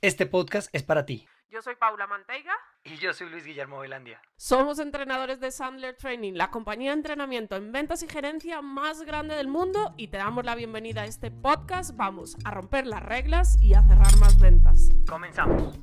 este 0.00 0.26
podcast 0.26 0.68
es 0.72 0.82
para 0.82 1.06
ti. 1.06 1.26
Yo 1.48 1.62
soy 1.62 1.76
Paula 1.76 2.06
Manteiga. 2.06 2.52
Y 2.84 2.96
yo 2.96 3.12
soy 3.12 3.30
Luis 3.30 3.44
Guillermo 3.44 3.78
Velandia. 3.78 4.20
Somos 4.36 4.78
entrenadores 4.78 5.40
de 5.40 5.50
Sandler 5.50 5.96
Training, 5.96 6.34
la 6.34 6.50
compañía 6.50 6.90
de 6.90 6.98
entrenamiento 6.98 7.56
en 7.56 7.72
ventas 7.72 8.02
y 8.02 8.08
gerencia 8.08 8.62
más 8.62 9.02
grande 9.02 9.36
del 9.36 9.48
mundo 9.48 9.94
y 9.96 10.08
te 10.08 10.18
damos 10.18 10.44
la 10.44 10.54
bienvenida 10.54 11.02
a 11.02 11.06
este 11.06 11.30
podcast. 11.30 11.96
Vamos 11.96 12.36
a 12.44 12.50
romper 12.50 12.86
las 12.86 13.02
reglas 13.02 13.56
y 13.62 13.74
a 13.74 13.82
cerrar 13.82 14.16
más 14.18 14.38
ventas. 14.40 14.88
Comenzamos. 15.08 15.78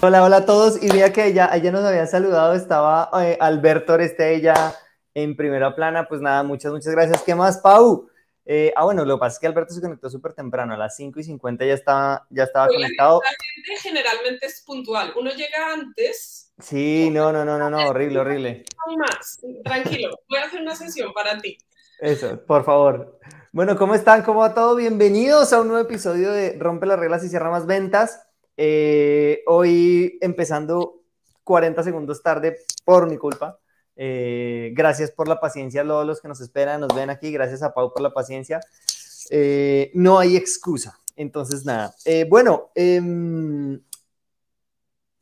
Hola, 0.00 0.22
hola 0.22 0.36
a 0.38 0.44
todos. 0.46 0.82
Y 0.82 0.90
mira 0.90 1.12
que 1.12 1.26
ella, 1.26 1.48
ella 1.54 1.70
nos 1.70 1.84
había 1.84 2.06
saludado, 2.06 2.54
estaba 2.54 3.08
eh, 3.22 3.38
Alberto 3.40 3.96
ella 3.98 4.74
en 5.14 5.36
primera 5.36 5.74
plana. 5.74 6.08
Pues 6.08 6.20
nada, 6.20 6.42
muchas, 6.42 6.72
muchas 6.72 6.92
gracias. 6.92 7.22
¿Qué 7.22 7.34
más, 7.34 7.58
Pau? 7.58 8.10
Eh, 8.46 8.72
ah, 8.76 8.84
bueno, 8.84 9.04
lo 9.04 9.16
que 9.16 9.20
pasa 9.20 9.34
es 9.34 9.40
que 9.40 9.46
Alberto 9.46 9.72
se 9.72 9.80
conectó 9.80 10.10
súper 10.10 10.34
temprano, 10.34 10.74
a 10.74 10.76
las 10.76 10.96
5 10.96 11.18
y 11.18 11.24
50 11.24 11.64
ya 11.64 11.74
estaba, 11.74 12.26
ya 12.30 12.44
estaba 12.44 12.68
conectado. 12.68 13.20
La 13.24 13.30
gente 13.30 13.80
generalmente 13.80 14.46
es 14.46 14.62
puntual, 14.66 15.12
uno 15.16 15.30
llega 15.30 15.72
antes. 15.72 16.52
Sí, 16.58 17.08
no, 17.10 17.32
no, 17.32 17.44
no, 17.44 17.58
no, 17.58 17.70
no, 17.70 17.88
horrible, 17.88 18.18
horrible. 18.18 18.64
Más, 18.98 19.40
tranquilo, 19.64 20.20
voy 20.28 20.38
a 20.40 20.44
hacer 20.44 20.60
una 20.60 20.76
sesión 20.76 21.12
para 21.14 21.38
ti. 21.38 21.56
Eso, 22.00 22.44
por 22.44 22.64
favor. 22.64 23.18
Bueno, 23.52 23.78
¿cómo 23.78 23.94
están? 23.94 24.22
¿Cómo 24.22 24.40
va 24.40 24.52
todo? 24.52 24.74
Bienvenidos 24.76 25.52
a 25.52 25.60
un 25.60 25.68
nuevo 25.68 25.82
episodio 25.82 26.32
de 26.32 26.56
Rompe 26.58 26.86
las 26.86 26.98
reglas 26.98 27.24
y 27.24 27.28
cierra 27.28 27.50
más 27.50 27.66
ventas. 27.66 28.26
Eh, 28.56 29.42
hoy 29.46 30.18
empezando 30.20 31.02
40 31.44 31.82
segundos 31.82 32.22
tarde 32.22 32.58
por 32.84 33.08
mi 33.08 33.16
culpa. 33.16 33.58
Eh, 33.96 34.72
gracias 34.74 35.10
por 35.10 35.28
la 35.28 35.40
paciencia 35.40 35.82
a 35.82 35.86
todos 35.86 36.06
los 36.06 36.20
que 36.20 36.28
nos 36.28 36.40
esperan, 36.40 36.80
nos 36.80 36.94
ven 36.94 37.10
aquí. 37.10 37.30
Gracias 37.32 37.62
a 37.62 37.72
Pau 37.72 37.92
por 37.92 38.02
la 38.02 38.12
paciencia. 38.12 38.60
Eh, 39.30 39.90
no 39.94 40.18
hay 40.18 40.36
excusa. 40.36 40.98
Entonces, 41.16 41.64
nada. 41.64 41.94
Eh, 42.04 42.26
bueno, 42.28 42.70
em, 42.74 43.80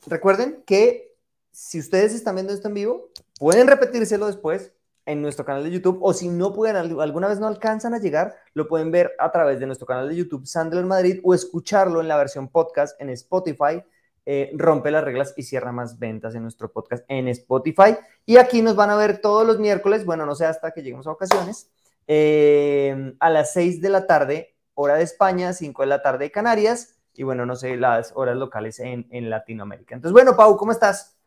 recuerden 0.07 0.63
que 0.67 1.15
si 1.51 1.79
ustedes 1.79 2.15
están 2.15 2.35
viendo 2.35 2.53
esto 2.53 2.69
en 2.69 2.75
vivo, 2.75 3.11
pueden 3.39 3.67
repetírselo 3.67 4.27
después 4.27 4.73
en 5.05 5.21
nuestro 5.21 5.45
canal 5.45 5.65
de 5.65 5.71
YouTube 5.71 5.99
o 6.01 6.13
si 6.15 6.29
no 6.29 6.53
pueden, 6.53 6.77
alguna 6.77 7.29
vez 7.29 7.41
no 7.41 7.49
alcanzan 7.49 7.93
a 7.93 7.99
llegar, 7.99 8.37
lo 8.55 8.69
pueden 8.69 8.91
ver 8.91 9.13
a 9.19 9.33
través 9.33 9.59
de 9.61 9.67
nuestro 9.67 9.87
canal 9.87 10.09
de 10.09 10.17
YouTube 10.17 10.47
Sandler 10.47 10.85
Madrid 10.85 11.21
o 11.25 11.35
escucharlo 11.35 12.01
en 12.01 12.09
la 12.09 12.17
versión 12.17 12.49
podcast 12.49 12.99
en 13.01 13.11
Spotify 13.11 13.83
eh, 14.25 14.53
rompe 14.55 14.93
las 14.93 15.03
reglas 15.03 15.35
y 15.37 15.43
cierra 15.43 15.73
más 15.73 15.99
ventas 15.99 16.35
en 16.35 16.43
nuestro 16.43 16.71
podcast 16.71 17.05
en 17.09 17.27
Spotify. 17.29 17.97
Y 18.25 18.37
aquí 18.37 18.63
nos 18.63 18.77
van 18.77 18.91
a 18.91 18.97
ver 18.97 19.21
todos 19.21 19.47
los 19.47 19.59
miércoles, 19.59 20.05
bueno, 20.05 20.27
no 20.27 20.35
sé 20.35 20.47
hasta 20.47 20.71
que 20.71 20.83
lleguemos 20.83 21.07
a 21.07 21.13
ocasiones, 21.13 21.71
eh, 22.07 23.15
a 23.19 23.31
las 23.31 23.53
6 23.53 23.81
de 23.81 23.89
la 23.89 24.07
tarde, 24.07 24.55
hora 24.75 24.95
de 24.95 25.03
España, 25.03 25.53
5 25.53 25.83
de 25.83 25.89
la 25.89 26.03
tarde 26.03 26.27
de 26.27 26.31
Canarias, 26.31 27.01
y 27.15 27.25
bueno, 27.25 27.45
no 27.47 27.57
sé, 27.57 27.77
las 27.77 28.13
horas 28.15 28.37
locales 28.37 28.79
en, 28.79 29.07
Latinoamérica. 29.29 29.95
Entonces, 29.95 30.13
bueno, 30.13 30.37
Pau, 30.37 30.57
¿cómo 30.57 30.73
estás? 30.73 31.19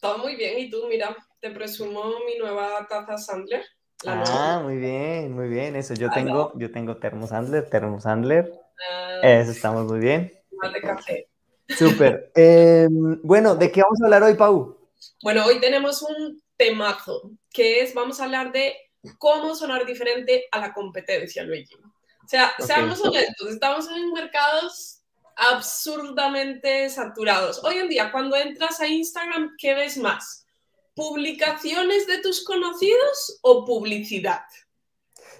Todo 0.00 0.18
muy 0.18 0.34
bien, 0.34 0.58
y 0.58 0.70
tú, 0.70 0.86
mira, 0.88 1.16
te 1.40 1.50
presumo 1.50 2.04
mi 2.26 2.36
nueva 2.38 2.86
taza 2.88 3.16
Sandler. 3.16 3.64
ah, 4.06 4.60
muy 4.62 4.76
bien, 4.76 5.32
muy 5.32 5.48
bien, 5.48 5.76
eso. 5.76 5.94
Yo 5.94 6.10
tengo, 6.10 6.52
yo 6.56 6.70
tengo 6.72 6.96
termo 6.96 7.26
Sandler, 7.26 7.70
termo 7.70 8.00
Sandler. 8.00 8.52
Ah. 8.90 9.20
eso 9.22 9.52
estamos 9.52 9.86
muy 9.86 10.00
bien. 10.00 10.32
De 10.50 10.80
café. 10.80 11.29
Súper. 11.78 12.32
Em, 12.34 13.20
bueno, 13.22 13.54
¿de 13.54 13.70
qué 13.70 13.82
vamos 13.82 14.00
a 14.00 14.04
hablar 14.04 14.22
hoy, 14.22 14.34
Pau? 14.34 14.78
Bueno, 15.22 15.44
hoy 15.46 15.60
tenemos 15.60 16.02
un 16.02 16.42
temazo, 16.56 17.30
que 17.52 17.80
es, 17.80 17.94
vamos 17.94 18.20
a 18.20 18.24
hablar 18.24 18.52
de 18.52 18.74
cómo 19.18 19.54
sonar 19.54 19.86
diferente 19.86 20.44
a 20.52 20.60
la 20.60 20.72
competencia, 20.72 21.42
Luigi. 21.42 21.74
O 21.74 22.28
sea, 22.28 22.52
seamos 22.58 23.00
honestos, 23.00 23.50
estamos 23.50 23.88
en 23.88 24.12
mercados 24.12 25.00
absurdamente 25.36 26.88
saturados. 26.90 27.64
Hoy 27.64 27.78
en 27.78 27.88
día, 27.88 28.12
cuando 28.12 28.36
entras 28.36 28.78
a 28.80 28.86
Instagram, 28.86 29.54
¿qué 29.58 29.74
ves 29.74 29.96
más? 29.96 30.46
¿Publicaciones 30.94 32.06
de 32.06 32.18
tus 32.18 32.44
conocidos 32.44 33.40
o 33.42 33.64
publicidad? 33.64 34.42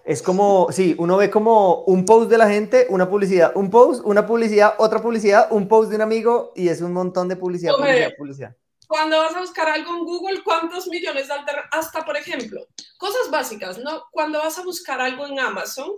Es 0.04 0.22
como, 0.22 0.68
sí, 0.72 0.94
uno 0.98 1.16
ve 1.16 1.30
como 1.30 1.82
un 1.84 2.04
post 2.04 2.30
de 2.30 2.38
la 2.38 2.48
gente, 2.48 2.86
una 2.88 3.08
publicidad, 3.08 3.52
un 3.54 3.70
post, 3.70 4.02
una 4.04 4.26
publicidad, 4.26 4.74
otra 4.78 5.02
publicidad, 5.02 5.48
un 5.50 5.68
post 5.68 5.90
de 5.90 5.96
un 5.96 6.02
amigo 6.02 6.52
y 6.56 6.68
es 6.68 6.80
un 6.80 6.92
montón 6.92 7.28
de 7.28 7.36
publicidad, 7.36 7.74
publicidad, 7.74 8.10
publicidad. 8.16 8.56
Cuando 8.88 9.18
vas 9.18 9.34
a 9.36 9.40
buscar 9.40 9.68
algo 9.68 9.94
en 9.94 10.04
Google, 10.04 10.42
¿cuántos 10.42 10.88
millones 10.88 11.28
de 11.28 11.34
alternativas? 11.34 11.70
Hasta, 11.72 12.04
por 12.04 12.16
ejemplo, 12.16 12.66
cosas 12.98 13.30
básicas, 13.30 13.78
¿no? 13.78 14.02
Cuando 14.10 14.40
vas 14.40 14.58
a 14.58 14.64
buscar 14.64 15.00
algo 15.00 15.26
en 15.26 15.38
Amazon, 15.38 15.92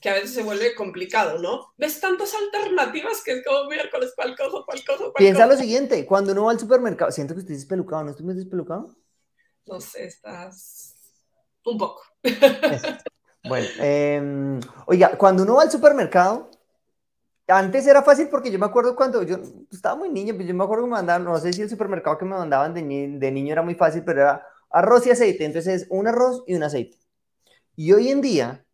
que 0.00 0.08
a 0.08 0.14
veces 0.14 0.32
se 0.32 0.42
vuelve 0.42 0.74
complicado, 0.74 1.38
¿no? 1.38 1.74
Ves 1.76 2.00
tantas 2.00 2.32
alternativas 2.34 3.22
que 3.22 3.32
es 3.32 3.44
como 3.44 3.68
miércoles, 3.68 4.12
¿cuál 4.16 4.34
cojo, 4.34 4.64
cuál 4.64 4.82
cojo, 4.84 5.12
cuál 5.12 5.14
Piensa 5.16 5.46
lo 5.46 5.56
siguiente, 5.56 6.06
cuando 6.06 6.32
uno 6.32 6.44
va 6.44 6.52
al 6.52 6.58
supermercado, 6.58 7.12
siento 7.12 7.34
que 7.34 7.40
estoy 7.40 7.56
despelucado, 7.56 8.04
¿no 8.04 8.10
estoy 8.10 8.24
muy 8.24 8.34
despelucado? 8.34 8.96
No 9.66 9.80
sé, 9.80 10.06
estás 10.06 10.96
un 11.66 11.76
poco. 11.76 12.02
Bueno, 13.42 13.66
em, 13.78 14.60
oiga, 14.86 15.16
cuando 15.16 15.42
uno 15.42 15.54
va 15.56 15.62
al 15.62 15.70
supermercado, 15.70 16.50
antes 17.48 17.86
era 17.86 18.02
fácil 18.02 18.28
porque 18.28 18.50
yo 18.50 18.58
me 18.58 18.66
acuerdo 18.66 18.94
cuando 18.94 19.22
yo 19.22 19.38
estaba 19.72 19.96
muy 19.96 20.08
niño, 20.08 20.34
pues 20.34 20.46
yo 20.46 20.54
me 20.54 20.64
acuerdo 20.64 20.84
que 20.84 20.90
me 20.90 20.96
mandaban, 20.96 21.24
no 21.24 21.38
sé 21.38 21.52
si 21.52 21.62
el 21.62 21.70
supermercado 21.70 22.18
que 22.18 22.24
me 22.24 22.36
mandaban 22.36 22.74
de, 22.74 22.82
de 22.82 23.32
niño 23.32 23.52
era 23.52 23.62
muy 23.62 23.74
fácil, 23.74 24.04
pero 24.04 24.20
era 24.20 24.46
arroz 24.70 25.06
y 25.06 25.10
aceite, 25.10 25.44
entonces 25.44 25.82
es 25.82 25.88
un 25.90 26.06
arroz 26.06 26.44
y 26.46 26.54
un 26.54 26.62
aceite. 26.62 26.98
Y 27.76 27.92
hoy 27.92 28.10
en 28.10 28.20
día, 28.20 28.64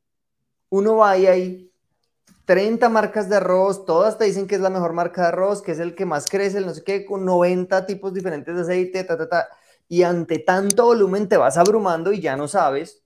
uno 0.71 0.97
va 0.97 1.17
y 1.19 1.27
hay 1.27 1.73
30 2.47 2.89
marcas 2.89 3.29
de 3.29 3.37
arroz, 3.37 3.87
todas 3.87 4.19
te 4.19 4.25
dicen 4.25 4.47
que 4.47 4.56
es 4.56 4.61
la 4.61 4.71
mejor 4.71 4.93
marca 4.93 5.23
de 5.23 5.29
arroz, 5.29 5.62
que 5.62 5.73
es 5.73 5.81
el 5.81 5.95
que 5.95 6.06
más 6.06 6.27
crece, 6.29 6.59
el 6.59 6.67
no 6.67 6.75
sé 6.75 6.85
qué, 6.85 7.06
con 7.06 7.25
90 7.25 7.87
tipos 7.87 8.15
diferentes 8.15 8.55
de 8.56 8.62
aceite, 8.62 9.05
ta, 9.05 9.17
ta, 9.19 9.29
ta. 9.29 9.49
Y 9.89 10.03
ante 10.03 10.41
tanto 10.41 10.87
volumen 10.87 11.29
te 11.29 11.37
vas 11.38 11.56
abrumando 11.59 12.12
y 12.12 12.20
ya 12.20 12.37
no 12.37 12.49
sabes 12.49 13.06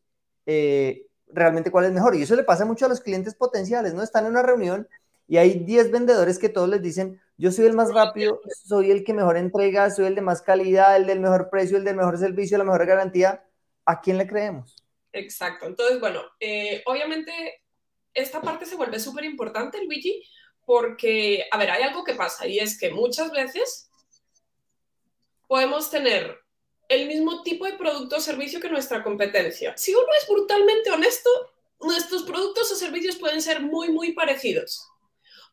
eh, 0.53 1.07
realmente 1.29 1.71
cuál 1.71 1.85
es 1.85 1.93
mejor. 1.93 2.17
Y 2.17 2.23
eso 2.23 2.35
le 2.35 2.43
pasa 2.43 2.65
mucho 2.65 2.87
a 2.87 2.89
los 2.89 3.01
clientes 3.01 3.37
potenciales, 3.37 3.95
¿no? 3.95 4.03
Están 4.03 4.25
en 4.25 4.33
una 4.33 4.43
reunión 4.43 4.89
y 5.29 5.37
hay 5.37 5.61
10 5.61 5.93
vendedores 5.93 6.41
que 6.41 6.49
todos 6.49 6.69
les 6.69 6.83
dicen, 6.83 7.21
yo 7.37 7.53
soy 7.53 7.67
el 7.67 7.75
más 7.75 7.95
rápido, 7.95 8.41
soy 8.67 8.91
el 8.91 9.05
que 9.05 9.15
mejor 9.15 9.37
entrega, 9.37 9.89
soy 9.91 10.07
el 10.07 10.17
de 10.17 10.23
más 10.23 10.43
calidad, 10.43 10.97
el 10.97 11.07
del 11.07 11.21
mejor 11.21 11.51
precio, 11.51 11.77
el 11.77 11.85
del 11.85 11.95
mejor 11.95 12.19
servicio, 12.19 12.59
la 12.59 12.65
mejor 12.65 12.85
garantía. 12.85 13.45
¿A 13.85 14.01
quién 14.01 14.19
le 14.19 14.27
creemos? 14.27 14.77
Exacto. 15.13 15.67
Entonces, 15.67 16.01
bueno, 16.01 16.21
eh, 16.41 16.83
obviamente 16.87 17.33
esta 18.13 18.43
parte 18.43 18.67
se 18.67 18.75
vuelve 18.75 18.99
súper 18.99 19.25
importante, 19.25 19.85
Luigi, 19.85 20.21
porque, 20.67 21.47
a 21.53 21.59
ver, 21.59 21.71
hay 21.71 21.85
algo 21.85 22.03
que 22.03 22.15
pasa 22.15 22.49
y 22.49 22.59
es 22.59 22.77
que 22.77 22.91
muchas 22.91 23.31
veces 23.31 23.89
podemos 25.47 25.91
tener 25.91 26.40
el 26.91 27.07
mismo 27.07 27.43
tipo 27.43 27.65
de 27.65 27.75
producto 27.75 28.17
o 28.17 28.21
servicio 28.21 28.61
que 28.61 28.69
nuestra 28.69 29.03
competencia. 29.03 29.75
Si 29.77 29.95
uno 29.95 30.09
es 30.21 30.29
brutalmente 30.29 30.91
honesto, 30.91 31.31
nuestros 31.81 32.25
productos 32.25 32.71
o 32.73 32.75
servicios 32.75 33.17
pueden 33.17 33.41
ser 33.41 33.61
muy, 33.61 33.91
muy 33.91 34.13
parecidos. 34.13 34.89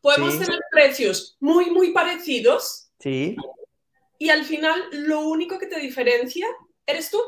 Podemos 0.02 0.36
tener 0.36 0.58
precios 0.70 1.36
muy, 1.38 1.70
muy 1.70 1.92
parecidos. 1.92 2.90
Sí. 2.98 3.36
Y 4.18 4.30
al 4.30 4.44
final, 4.44 4.82
lo 4.90 5.20
único 5.20 5.60
que 5.60 5.68
te 5.68 5.78
diferencia 5.78 6.46
eres 6.84 7.08
tú. 7.08 7.20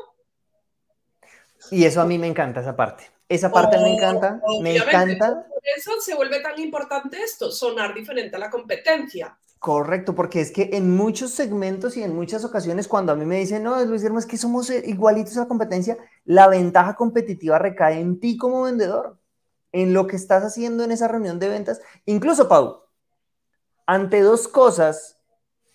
Y 1.71 1.85
eso 1.85 2.01
a 2.01 2.05
mí 2.05 2.17
me 2.17 2.27
encanta, 2.27 2.59
esa 2.59 2.75
parte. 2.75 3.09
Esa 3.29 3.49
parte 3.49 3.77
me 3.77 3.95
encanta, 3.95 4.41
me 4.61 4.75
encanta. 4.75 5.47
Por 5.47 5.63
eso 5.77 5.91
se 6.01 6.15
vuelve 6.15 6.41
tan 6.41 6.59
importante 6.59 7.23
esto, 7.23 7.49
sonar 7.49 7.93
diferente 7.93 8.35
a 8.35 8.39
la 8.39 8.49
competencia. 8.49 9.37
Correcto, 9.61 10.15
porque 10.15 10.41
es 10.41 10.49
que 10.51 10.71
en 10.73 10.89
muchos 10.89 11.29
segmentos 11.29 11.95
y 11.95 12.01
en 12.01 12.15
muchas 12.15 12.43
ocasiones 12.43 12.87
cuando 12.87 13.11
a 13.11 13.15
mí 13.15 13.25
me 13.25 13.37
dicen, 13.37 13.61
no, 13.61 13.75
Luis 13.85 14.01
Guillermo, 14.01 14.17
es 14.17 14.25
que 14.25 14.35
somos 14.35 14.67
eh, 14.71 14.81
igualitos 14.87 15.37
a 15.37 15.41
la 15.41 15.47
competencia, 15.47 15.99
la 16.25 16.47
ventaja 16.47 16.95
competitiva 16.95 17.59
recae 17.59 17.99
en 17.99 18.19
ti 18.19 18.37
como 18.37 18.63
vendedor, 18.63 19.19
en 19.71 19.93
lo 19.93 20.07
que 20.07 20.15
estás 20.15 20.43
haciendo 20.43 20.83
en 20.83 20.91
esa 20.91 21.07
reunión 21.07 21.37
de 21.37 21.49
ventas. 21.49 21.79
Incluso, 22.05 22.49
Pau, 22.49 22.85
ante 23.85 24.21
dos 24.21 24.47
cosas 24.47 25.21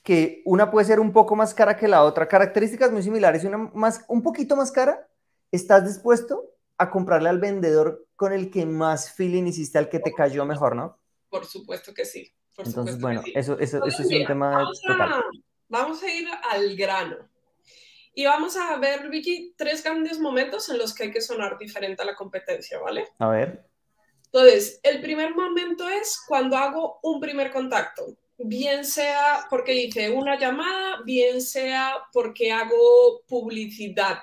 que 0.03 0.43
una 0.47 0.73
puede 0.73 0.87
ser 0.87 0.99
un 0.99 1.13
poco 1.13 1.37
más 1.37 1.55
cara 1.55 1.77
que 1.77 1.87
la 1.87 2.03
otra, 2.03 2.27
características 2.27 2.91
muy 2.91 3.05
similares 3.05 3.45
y 3.45 3.47
una 3.47 3.71
más, 3.73 4.05
un 4.09 4.21
poquito 4.21 4.57
más 4.57 4.73
cara, 4.73 5.07
¿estás 5.53 5.87
dispuesto 5.87 6.43
a 6.77 6.91
comprarle 6.91 7.29
al 7.29 7.39
vendedor 7.39 8.05
con 8.17 8.33
el 8.33 8.51
que 8.51 8.67
más 8.67 9.13
feeling 9.13 9.45
hiciste, 9.45 9.79
al 9.79 9.89
que 9.89 10.01
te 10.01 10.13
cayó 10.13 10.45
mejor, 10.45 10.75
no? 10.75 10.99
Por 11.29 11.47
supuesto 11.47 11.95
que 11.95 12.05
sí. 12.05 12.36
Entonces, 12.59 13.01
bueno, 13.01 13.23
eso, 13.35 13.59
eso, 13.59 13.85
eso 13.85 14.03
es 14.03 14.11
un 14.11 14.27
tema 14.27 14.51
vamos 14.51 14.81
a, 14.89 15.23
vamos 15.69 16.03
a 16.03 16.13
ir 16.13 16.29
al 16.51 16.77
grano. 16.77 17.17
Y 18.15 18.25
vamos 18.25 18.57
a 18.57 18.77
ver, 18.79 19.11
Vicky, 19.11 19.55
tres 19.59 19.85
grandes 19.85 20.19
momentos 20.19 20.69
en 20.71 20.79
los 20.79 20.95
que 20.95 21.05
hay 21.05 21.11
que 21.13 21.21
sonar 21.21 21.59
diferente 21.59 22.03
a 22.03 22.07
la 22.07 22.15
competencia, 22.15 22.79
¿vale? 22.79 23.09
A 23.19 23.29
ver. 23.29 23.67
Entonces, 24.25 24.81
el 24.83 25.01
primer 25.03 25.35
momento 25.35 25.87
es 25.89 26.23
cuando 26.27 26.57
hago 26.57 26.99
un 27.03 27.21
primer 27.21 27.53
contacto, 27.53 28.17
bien 28.39 28.85
sea 28.85 29.47
porque 29.51 29.75
hice 29.75 30.11
una 30.11 30.39
llamada, 30.39 31.03
bien 31.05 31.43
sea 31.43 31.95
porque 32.13 32.51
hago 32.53 33.23
publicidad 33.29 34.19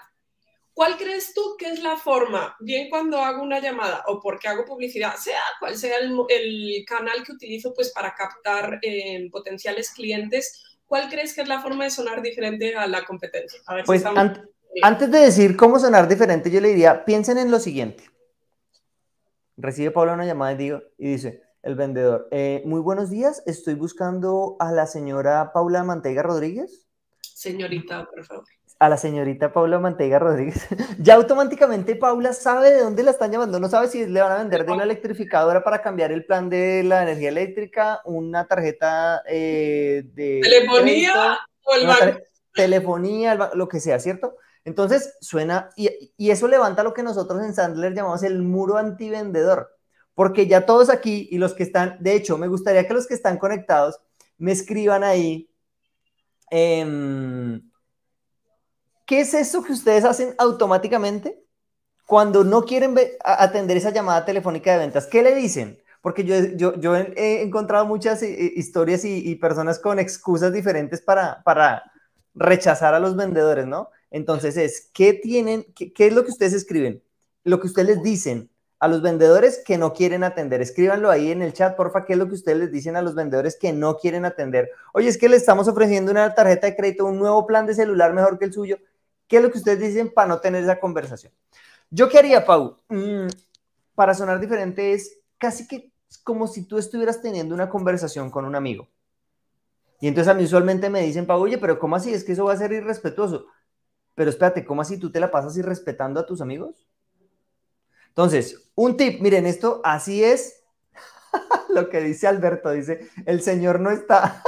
¿Cuál 0.74 0.98
crees 0.98 1.36
tú 1.36 1.56
que 1.58 1.70
es 1.70 1.84
la 1.84 1.98
forma, 1.98 2.56
bien 2.60 2.90
cuando 2.90 3.20
hago 3.20 3.44
una 3.44 3.60
llamada 3.60 4.04
o 4.08 4.20
porque 4.20 4.48
hago 4.48 4.66
publicidad, 4.66 5.16
sea 5.18 5.40
cual 5.60 5.78
sea 5.78 5.98
el, 6.00 6.86
canal 6.88 7.24
que 7.24 7.34
utilizo 7.34 7.74
pues 7.76 7.92
para 7.92 8.16
captar 8.16 8.80
eh, 8.82 9.30
potenciales 9.32 9.92
clientes, 9.92 10.64
cuál 10.88 11.10
crees 11.10 11.36
que 11.36 11.42
es 11.42 11.48
la 11.48 11.62
forma 11.62 11.84
de 11.84 11.92
sonar 11.92 12.24
diferente 12.24 12.76
a 12.76 12.88
la 12.88 13.06
competencia? 13.06 13.62
pues 13.86 14.04
antes 14.82 15.12
de 15.12 15.20
decir 15.20 15.56
cómo 15.56 15.78
sonar 15.78 16.08
diferente, 16.08 16.50
yo 16.50 16.60
le 16.60 16.70
diría, 16.70 17.06
piensen 17.06 17.38
en 17.38 17.52
lo 17.52 17.60
siguiente. 17.60 18.06
Recibe 19.56 19.92
Paula 19.92 20.14
una 20.14 20.26
llamada 20.26 20.54
y, 20.54 20.58
digo, 20.58 20.82
y 20.98 21.10
dice, 21.10 21.44
el 21.62 21.76
vendedor, 21.76 22.28
eh, 22.32 22.64
muy 22.66 22.82
buenos 22.82 23.12
días, 23.12 23.44
estoy 23.46 23.76
buscando 23.76 24.56
a 24.60 24.72
la 24.72 24.88
señora 24.88 25.54
Paula 25.54 25.84
Manteiga 25.84 26.24
Rodríguez. 26.24 26.88
Señorita, 27.22 28.06
por 28.06 28.26
favor 28.26 28.46
a 28.84 28.90
la 28.90 28.98
señorita 28.98 29.54
Paula 29.54 29.80
Manteiga 29.80 30.20
Rodríguez, 30.20 30.68
ya 31.00 31.16
automáticamente 31.16 31.96
Paula 31.96 32.34
sabe 32.34 32.72
de 32.72 32.82
dónde 32.82 33.04
la 33.04 33.12
están 33.12 33.32
llamando, 33.32 33.58
no 33.58 33.70
sabe 33.70 33.88
si 33.88 34.06
le 34.06 34.22
van 34.22 34.34
a 34.34 34.38
vender 34.40 34.66
de 34.66 34.74
una 34.74 34.84
electrificadora 34.84 35.64
para 35.64 35.82
cambiar 35.82 36.12
el 36.12 36.26
plan 36.26 36.50
de 36.50 36.84
la 36.84 37.04
energía 37.04 37.30
eléctrica, 37.30 38.02
una 38.04 38.46
tarjeta 38.46 39.24
eh, 39.26 40.04
de... 40.14 40.42
Telefonía 40.44 41.40
o 41.64 41.76
el 41.76 41.88
banco. 41.88 42.20
Telefonía, 42.54 43.52
lo 43.54 43.70
que 43.70 43.80
sea, 43.80 44.00
¿cierto? 44.00 44.36
Entonces 44.66 45.16
suena, 45.22 45.70
y, 45.78 45.90
y, 46.18 46.32
eso 46.32 46.50
levanta 46.50 46.84
lo 46.84 46.94
que 46.94 47.04
nosotros 47.04 47.42
en 47.42 47.54
Sandler 47.54 47.94
llamamos 47.94 48.22
el 48.24 48.42
muro 48.42 48.76
antivendedor, 48.76 49.70
porque 50.14 50.46
ya 50.46 50.66
todos 50.66 50.90
aquí 50.90 51.30
y 51.32 51.38
los 51.38 51.54
que 51.54 51.64
están, 51.64 51.98
de 52.02 52.16
hecho, 52.16 52.38
me 52.38 52.50
gustaría 52.50 52.86
que 52.86 52.94
los 52.94 53.08
que 53.08 53.14
están 53.14 53.38
conectados 53.38 54.02
me 54.38 54.52
escriban 54.52 55.06
ahí. 55.06 55.50
Eh, 56.52 56.86
¿Qué 59.06 59.22
es 59.22 59.34
eso 59.34 59.64
que 59.64 59.74
ustedes 59.74 60.06
hacen 60.06 60.34
automáticamente 60.38 61.44
cuando 62.06 62.44
no 62.44 62.64
quieren 62.64 62.96
atender 63.24 63.78
esa 63.78 63.92
llamada 63.92 64.26
telefónica 64.26 64.72
de 64.72 64.80
ventas? 64.80 65.08
¿Qué 65.08 65.22
le 65.24 65.36
dicen? 65.36 65.82
Porque 66.02 66.24
yo, 66.24 66.36
yo, 66.56 66.76
yo 66.80 66.96
he 66.96 67.42
encontrado 67.42 67.86
muchas 67.86 68.22
eh, 68.24 68.34
eh, 68.34 68.54
historias 68.56 69.06
y, 69.06 69.36
personas 69.36 69.80
con 69.80 70.00
excusas 70.00 70.52
diferentes 70.52 71.02
para, 71.02 71.42
para 71.44 71.84
rechazar 72.34 72.94
a 72.94 73.00
los 73.00 73.16
vendedores, 73.16 73.68
¿no? 73.68 73.90
Entonces 74.12 74.58
es, 74.58 74.90
¿qué 74.94 75.14
tienen? 75.14 75.66
Qué, 75.76 75.94
qué, 75.94 76.08
es 76.08 76.14
lo 76.14 76.24
que 76.24 76.32
ustedes 76.32 76.54
escriben? 76.54 77.02
Lo 77.44 77.60
que 77.60 77.68
ustedes 77.68 77.88
les 77.88 78.04
dicen 78.04 78.50
a 78.80 78.90
los 78.90 79.02
vendedores 79.02 79.62
que 79.66 79.78
no 79.78 79.94
quieren 79.94 80.26
atender. 80.26 80.62
Escríbanlo 80.62 81.10
ahí 81.10 81.32
en 81.32 81.42
el 81.42 81.54
chat, 81.54 81.78
porfa, 81.78 82.04
qué 82.04 82.14
es 82.14 82.20
lo 82.20 82.28
que 82.28 82.36
ustedes 82.36 82.58
les 82.58 82.72
dicen 82.72 82.98
a 82.98 83.02
los 83.02 83.16
vendedores 83.16 83.58
que 83.58 83.72
no 83.72 83.98
quieren 83.98 84.26
atender. 84.26 84.72
Oye, 84.94 85.08
es 85.08 85.18
que 85.18 85.30
le 85.30 85.38
estamos 85.38 85.70
ofreciendo 85.70 86.12
una 86.12 86.36
tarjeta 86.36 86.68
de 86.68 86.76
crédito, 86.76 87.06
un 87.06 87.18
nuevo 87.18 87.48
plan 87.48 87.66
de 87.66 87.76
celular 87.76 88.14
mejor 88.14 88.38
que 88.38 88.44
el 88.44 88.54
suyo. 88.54 88.78
¿Qué 89.34 89.38
es 89.38 89.44
lo 89.44 89.50
que 89.50 89.58
ustedes 89.58 89.80
dicen 89.80 90.14
para 90.14 90.28
no 90.28 90.42
tener 90.42 90.64
esa 90.64 90.80
conversación? 90.80 91.34
Yo 91.90 92.08
qué 92.08 92.20
haría, 92.20 92.46
Pau, 92.46 92.78
mm, 92.88 93.26
para 93.96 94.14
sonar 94.14 94.40
diferente 94.40 94.94
es 94.94 95.22
casi 95.40 95.68
que 95.68 95.92
como 96.24 96.46
si 96.46 96.68
tú 96.68 96.78
estuvieras 96.78 97.20
teniendo 97.20 97.56
una 97.56 97.68
conversación 97.68 98.30
con 98.30 98.46
un 98.46 98.54
amigo. 98.54 98.88
Y 100.00 100.08
entonces 100.08 100.30
a 100.30 100.36
mí 100.36 100.44
usualmente 100.44 100.88
me 100.92 101.02
dicen, 101.02 101.26
Pau, 101.26 101.42
oye, 101.42 101.58
pero 101.58 101.80
¿cómo 101.80 101.96
así? 101.96 102.14
Es 102.14 102.24
que 102.24 102.34
eso 102.34 102.46
va 102.46 102.54
a 102.54 102.58
ser 102.58 102.74
irrespetuoso. 102.74 103.48
Pero 104.14 104.30
espérate, 104.30 104.64
¿cómo 104.64 104.84
así 104.84 105.00
tú 105.00 105.12
te 105.12 105.20
la 105.20 105.32
pasas 105.32 105.58
irrespetando 105.58 106.20
a 106.20 106.28
tus 106.28 106.40
amigos? 106.40 106.88
Entonces, 108.10 108.70
un 108.76 108.98
tip, 108.98 109.20
miren, 109.20 109.48
esto 109.48 109.82
así 109.84 110.24
es 110.24 110.64
lo 111.70 111.90
que 111.90 112.02
dice 112.02 112.28
Alberto, 112.28 112.70
dice, 112.70 113.10
el 113.26 113.42
señor 113.42 113.80
no 113.80 113.90
está. 113.90 114.44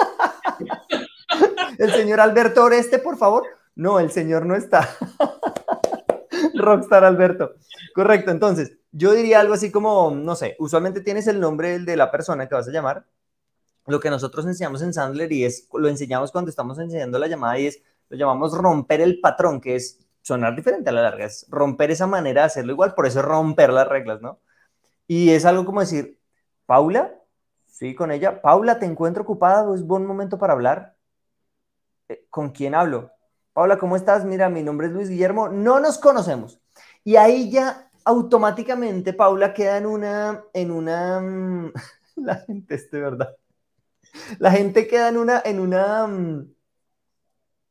el 1.80 1.92
señor 1.92 2.20
Alberto 2.20 2.64
Oreste, 2.64 3.00
por 3.00 3.18
favor, 3.18 3.55
no, 3.76 4.00
el 4.00 4.12
señor 4.12 4.46
no 4.46 4.56
está. 4.56 4.90
Rockstar 6.56 7.04
Alberto. 7.04 7.56
Correcto, 7.94 8.32
entonces, 8.32 8.78
yo 8.92 9.14
diría 9.14 9.40
algo 9.40 9.54
así 9.54 9.72
como, 9.72 10.12
no 10.12 10.36
sé, 10.36 10.56
usualmente 10.60 11.02
tienes 11.02 11.28
el 11.28 11.40
nombre 11.40 11.80
de 11.80 11.96
la 11.98 12.12
persona 12.12 12.48
que 12.48 12.56
vas 12.56 12.68
a 12.68 12.72
llamar. 12.72 13.06
Lo 13.88 14.00
que 14.00 14.10
nosotros 14.10 14.46
enseñamos 14.46 14.82
en 14.82 14.94
Sandler 14.94 15.32
y 15.32 15.46
es, 15.46 15.68
lo 15.74 15.88
enseñamos 15.88 16.32
cuando 16.32 16.50
estamos 16.50 16.80
enseñando 16.80 17.20
la 17.20 17.28
llamada 17.28 17.60
y 17.60 17.68
es, 17.68 17.82
lo 18.10 18.18
llamamos 18.18 18.58
romper 18.58 19.02
el 19.02 19.20
patrón, 19.20 19.62
que 19.62 19.76
es 19.76 20.00
sonar 20.22 20.56
diferente 20.56 20.90
a 20.90 20.94
la 20.94 21.04
larga, 21.04 21.26
es 21.26 21.46
romper 21.50 21.92
esa 21.92 22.08
manera 22.08 22.42
de 22.42 22.48
hacerlo 22.48 22.74
igual, 22.74 22.96
por 22.96 23.06
eso 23.06 23.20
es 23.20 23.26
romper 23.26 23.72
las 23.72 23.88
reglas, 23.88 24.22
¿no? 24.22 24.40
Y 25.08 25.32
es 25.32 25.46
algo 25.46 25.66
como 25.66 25.82
decir, 25.82 26.20
Paula, 26.66 27.14
sí, 27.68 27.94
con 27.96 28.12
ella, 28.12 28.42
Paula, 28.42 28.80
te 28.80 28.86
encuentro 28.88 29.24
ocupada, 29.24 29.74
es 29.76 29.84
buen 29.86 30.06
momento 30.06 30.38
para 30.40 30.54
hablar. 30.54 30.96
Eh, 32.10 32.26
¿Con 32.30 32.50
quién 32.52 32.76
hablo? 32.76 33.12
Paula, 33.56 33.78
¿cómo 33.78 33.96
estás? 33.96 34.26
Mira, 34.26 34.50
mi 34.50 34.62
nombre 34.64 34.88
es 34.88 34.94
Luis 34.94 35.08
Guillermo, 35.08 35.48
no 35.48 35.80
nos 35.80 35.98
conocemos. 35.98 36.60
Y 37.06 37.16
ahí 37.16 37.50
ya 37.50 37.90
automáticamente 38.04 39.14
Paula 39.14 39.54
queda 39.54 39.78
en 39.78 39.86
una, 39.86 40.44
en 40.54 40.72
una, 40.72 41.22
mm, 41.22 41.72
la 42.18 42.36
gente 42.36 42.76
es 42.76 42.92
de 42.92 43.00
verdad. 43.00 43.38
La 44.40 44.52
gente 44.52 44.88
queda 44.88 45.08
en 45.08 45.16
una, 45.16 45.42
en 45.46 45.62
una, 45.62 46.06
mm, 46.06 46.54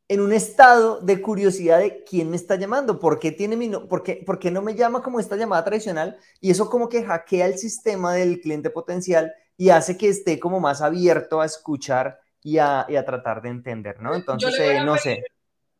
en 0.08 0.20
un 0.22 0.32
estado 0.32 1.02
de 1.02 1.20
curiosidad 1.20 1.80
de 1.80 2.02
quién 2.02 2.30
me 2.30 2.36
está 2.36 2.56
llamando, 2.56 2.98
por 2.98 3.18
qué 3.18 3.30
tiene 3.30 3.54
mi, 3.54 3.68
por 3.68 4.02
qué, 4.02 4.22
por 4.24 4.38
qué 4.38 4.50
no 4.50 4.62
me 4.62 4.74
llama 4.74 5.02
como 5.02 5.20
esta 5.20 5.36
llamada 5.36 5.64
tradicional 5.64 6.16
y 6.40 6.50
eso 6.50 6.70
como 6.70 6.88
que 6.88 7.04
hackea 7.04 7.44
el 7.44 7.58
sistema 7.58 8.14
del 8.14 8.40
cliente 8.40 8.70
potencial 8.70 9.34
y 9.58 9.68
hace 9.68 9.98
que 9.98 10.08
esté 10.08 10.40
como 10.40 10.60
más 10.60 10.80
abierto 10.80 11.42
a 11.42 11.44
escuchar 11.44 12.20
y 12.42 12.56
a, 12.56 12.86
y 12.88 12.96
a 12.96 13.04
tratar 13.04 13.42
de 13.42 13.50
entender, 13.50 14.00
¿no? 14.00 14.14
Entonces, 14.14 14.58
eh, 14.58 14.82
no 14.82 14.96
sé 14.96 15.22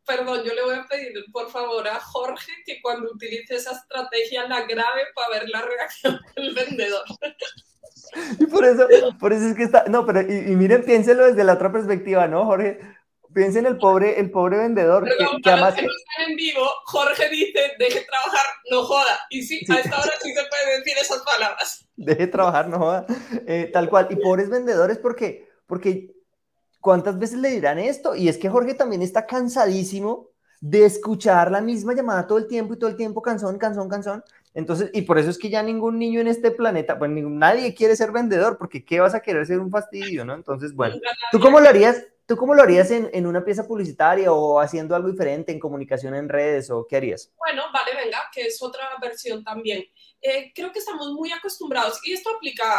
perdón, 0.06 0.42
yo 0.44 0.54
le 0.54 0.62
voy 0.62 0.76
a 0.76 0.86
pedir 0.86 1.12
por 1.32 1.50
favor 1.50 1.86
a 1.88 2.00
Jorge 2.00 2.52
que 2.64 2.80
cuando 2.82 3.10
utilice 3.10 3.56
esa 3.56 3.72
estrategia 3.72 4.46
la 4.48 4.62
grabe 4.62 5.02
para 5.14 5.40
ver 5.40 5.48
la 5.48 5.62
reacción 5.62 6.20
del 6.36 6.54
vendedor. 6.54 7.04
Y 8.38 8.46
por 8.46 8.64
eso, 8.64 8.86
por 9.18 9.32
eso 9.32 9.48
es 9.48 9.56
que 9.56 9.64
está, 9.64 9.84
no, 9.88 10.04
pero 10.06 10.20
y, 10.20 10.56
miren, 10.56 10.84
piénselo 10.84 11.26
desde 11.26 11.44
la 11.44 11.54
otra 11.54 11.72
perspectiva, 11.72 12.26
¿no, 12.28 12.44
Jorge? 12.44 12.78
Piensen 13.34 13.66
el 13.66 13.78
pobre, 13.78 14.20
el 14.20 14.30
pobre 14.30 14.58
vendedor. 14.58 15.02
Perdón, 15.04 15.42
que, 15.42 15.50
además... 15.50 15.74
que 15.74 15.82
no 15.82 15.88
están 15.88 16.30
en 16.30 16.36
vivo, 16.36 16.70
Jorge 16.84 17.28
dice, 17.30 17.72
deje 17.80 18.02
trabajar, 18.02 18.46
no 18.70 18.84
joda. 18.84 19.18
Y 19.30 19.42
sí, 19.42 19.60
a 19.68 19.80
esta 19.80 20.00
hora 20.00 20.12
sí 20.22 20.32
se 20.32 20.42
puede 20.44 20.78
decir 20.78 20.96
esas 20.98 21.22
palabras. 21.22 21.84
Deje 21.96 22.28
trabajar, 22.28 22.68
no 22.68 22.78
joda. 22.78 23.06
Eh, 23.48 23.70
tal 23.72 23.88
cual. 23.88 24.06
Y 24.10 24.16
pobres 24.16 24.50
vendedores 24.50 24.98
porque, 24.98 25.48
porque 25.66 26.14
¿Cuántas 26.84 27.18
veces 27.18 27.38
le 27.38 27.48
dirán 27.48 27.78
esto? 27.78 28.14
Y 28.14 28.28
es 28.28 28.36
que 28.36 28.50
Jorge 28.50 28.74
también 28.74 29.00
está 29.00 29.24
cansadísimo 29.24 30.28
de 30.60 30.84
escuchar 30.84 31.50
la 31.50 31.62
misma 31.62 31.94
llamada 31.94 32.26
todo 32.26 32.36
el 32.36 32.46
tiempo 32.46 32.74
y 32.74 32.78
todo 32.78 32.90
el 32.90 32.96
tiempo 32.96 33.22
canzón, 33.22 33.56
canzón, 33.56 33.88
canzón. 33.88 34.22
Entonces, 34.52 34.90
y 34.92 35.00
por 35.00 35.18
eso 35.18 35.30
es 35.30 35.38
que 35.38 35.48
ya 35.48 35.62
ningún 35.62 35.98
niño 35.98 36.20
en 36.20 36.28
este 36.28 36.50
planeta, 36.50 36.98
pues 36.98 37.10
nadie 37.10 37.74
quiere 37.74 37.96
ser 37.96 38.12
vendedor, 38.12 38.58
porque 38.58 38.84
¿qué 38.84 39.00
vas 39.00 39.14
a 39.14 39.20
querer 39.20 39.46
ser 39.46 39.60
un 39.60 39.70
fastidio, 39.70 40.26
no? 40.26 40.34
Entonces, 40.34 40.74
bueno, 40.74 40.96
¿tú 41.32 41.40
cómo 41.40 41.58
lo 41.58 41.70
harías? 41.70 42.04
¿Tú 42.26 42.36
cómo 42.36 42.54
lo 42.54 42.62
harías 42.62 42.90
en, 42.90 43.08
en 43.14 43.26
una 43.26 43.42
pieza 43.46 43.66
publicitaria 43.66 44.30
o 44.30 44.60
haciendo 44.60 44.94
algo 44.94 45.08
diferente 45.10 45.52
en 45.52 45.60
comunicación 45.60 46.14
en 46.14 46.28
redes 46.28 46.68
o 46.68 46.86
qué 46.86 46.96
harías? 46.96 47.32
Bueno, 47.38 47.62
vale, 47.72 47.92
venga, 47.96 48.18
que 48.30 48.42
es 48.42 48.62
otra 48.62 48.84
versión 49.00 49.42
también. 49.42 49.82
Eh, 50.20 50.52
creo 50.54 50.70
que 50.70 50.80
estamos 50.80 51.12
muy 51.12 51.32
acostumbrados, 51.32 51.98
y 52.04 52.12
esto 52.12 52.28
aplica 52.36 52.78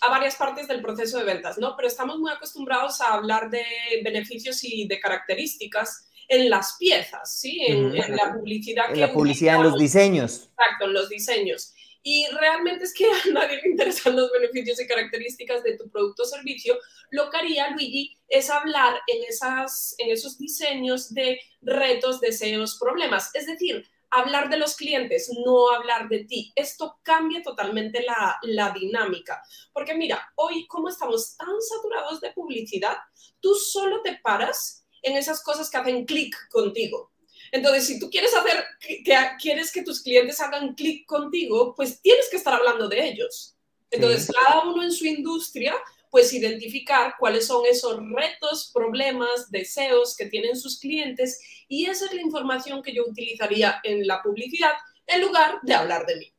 a 0.00 0.10
varias 0.10 0.36
partes 0.36 0.68
del 0.68 0.82
proceso 0.82 1.18
de 1.18 1.24
ventas, 1.24 1.58
¿no? 1.58 1.74
Pero 1.76 1.88
estamos 1.88 2.18
muy 2.18 2.30
acostumbrados 2.30 3.00
a 3.00 3.14
hablar 3.14 3.50
de 3.50 3.64
beneficios 4.02 4.62
y 4.64 4.86
de 4.86 5.00
características 5.00 6.08
en 6.28 6.50
las 6.50 6.76
piezas, 6.78 7.38
¿sí? 7.38 7.60
En, 7.66 7.92
la 8.16 8.34
publicidad. 8.34 8.92
En 8.92 9.00
la 9.00 9.12
publicidad, 9.12 9.56
en 9.56 9.62
los 9.62 9.78
diseños. 9.78 10.50
Exacto, 10.50 10.86
en 10.86 10.92
los 10.92 11.08
diseños. 11.08 11.72
y 12.02 12.26
realmente 12.38 12.84
es 12.84 12.94
que 12.94 13.04
a 13.10 13.32
nadie 13.32 13.60
le 13.62 13.70
interesan 13.70 14.16
los 14.16 14.30
beneficios 14.32 14.80
y 14.80 14.86
características 14.86 15.62
de 15.62 15.76
tu 15.76 15.88
producto 15.90 16.22
o 16.22 16.26
servicio, 16.26 16.78
lo 17.10 17.30
que 17.30 17.36
haría 17.36 17.70
Luigi 17.70 18.18
es 18.28 18.50
hablar 18.50 19.00
en, 19.06 19.24
esas, 19.24 19.94
en 19.98 20.10
esos 20.10 20.38
diseños 20.38 21.12
de 21.14 21.40
retos, 21.62 22.20
deseos, 22.20 22.78
problemas. 22.80 23.34
Es 23.34 23.46
decir, 23.46 23.88
hablar 24.20 24.48
de 24.48 24.56
los 24.56 24.76
clientes, 24.76 25.30
no 25.44 25.70
hablar 25.70 26.08
de 26.08 26.24
ti. 26.24 26.52
Esto 26.54 26.98
cambia 27.02 27.42
totalmente 27.42 28.02
la, 28.02 28.38
la, 28.42 28.70
dinámica. 28.70 29.42
Porque 29.72 29.94
mira, 29.94 30.32
hoy 30.36 30.66
como 30.66 30.88
estamos 30.88 31.36
tan 31.36 31.60
saturados 31.60 32.20
de 32.20 32.32
publicidad, 32.32 32.96
tú 33.40 33.54
solo 33.54 34.02
te 34.02 34.18
paras 34.22 34.86
en 35.02 35.16
esas 35.16 35.42
cosas 35.42 35.70
que 35.70 35.76
hacen 35.76 36.04
clic 36.04 36.34
contigo. 36.50 37.12
Entonces, 37.52 37.86
si 37.86 37.98
tú 37.98 38.10
quieres 38.10 38.34
hacer, 38.34 38.64
que, 38.80 39.02
quieres 39.40 39.72
que 39.72 39.82
tus 39.82 40.02
clientes 40.02 40.40
hagan 40.40 40.74
clic 40.74 41.06
contigo, 41.06 41.74
pues 41.74 42.00
tienes 42.00 42.28
que 42.28 42.36
estar 42.36 42.54
hablando 42.54 42.88
de 42.88 43.08
ellos. 43.08 43.56
Entonces, 43.90 44.30
cada 44.32 44.64
uno 44.64 44.82
en 44.82 44.92
su 44.92 45.06
industria, 45.06 45.74
pues 46.16 46.32
identificar 46.32 47.12
cuáles 47.18 47.46
son 47.46 47.66
esos 47.66 48.00
retos, 48.10 48.70
problemas, 48.72 49.50
deseos 49.50 50.16
que 50.16 50.24
tienen 50.24 50.56
sus 50.56 50.80
clientes 50.80 51.38
y 51.68 51.84
esa 51.84 52.06
es 52.06 52.14
la 52.14 52.22
información 52.22 52.82
que 52.82 52.94
yo 52.94 53.02
utilizaría 53.06 53.80
en 53.84 54.06
la 54.06 54.22
publicidad 54.22 54.70
en 55.06 55.20
lugar 55.20 55.58
de 55.62 55.74
hablar 55.74 56.06
de 56.06 56.16
mí. 56.16 56.34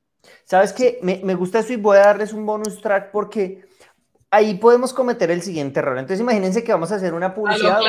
¿Sabes 0.45 0.73
qué? 0.73 0.97
Me, 1.03 1.21
me 1.23 1.35
gusta 1.35 1.59
eso 1.59 1.73
y 1.73 1.75
voy 1.75 1.97
a 1.97 2.05
darles 2.05 2.33
un 2.33 2.43
bonus 2.43 2.81
track 2.81 3.11
porque 3.11 3.65
ahí 4.31 4.55
podemos 4.55 4.93
cometer 4.93 5.29
el 5.29 5.43
siguiente 5.43 5.79
error. 5.79 5.99
Entonces 5.99 6.21
imagínense 6.21 6.63
que 6.63 6.71
vamos 6.71 6.91
a 6.91 6.95
hacer 6.95 7.13
una 7.13 7.35
publicidad, 7.35 7.79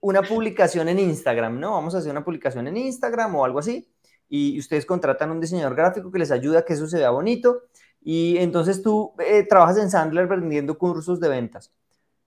una, 0.00 0.22
publicación 0.22 0.88
en 0.88 0.98
Instagram, 0.98 1.60
¿no? 1.60 1.74
Vamos 1.74 1.94
a 1.94 1.98
hacer 1.98 2.10
una 2.10 2.24
publicación 2.24 2.66
en 2.66 2.76
Instagram 2.76 3.36
o 3.36 3.44
algo 3.44 3.60
así, 3.60 3.88
y 4.28 4.58
ustedes 4.58 4.84
contratan 4.84 5.30
un 5.30 5.40
diseñador 5.40 5.76
gráfico 5.76 6.10
que 6.10 6.18
les 6.18 6.32
ayuda 6.32 6.58
a 6.58 6.64
que 6.64 6.72
eso 6.72 6.88
se 6.88 6.98
vea 6.98 7.10
bonito, 7.10 7.62
y 8.00 8.38
entonces 8.38 8.82
tú 8.82 9.14
eh, 9.18 9.44
trabajas 9.44 9.78
en 9.78 9.90
Sandler 9.90 10.26
vendiendo 10.26 10.78
cursos 10.78 11.20
de 11.20 11.28
ventas, 11.28 11.72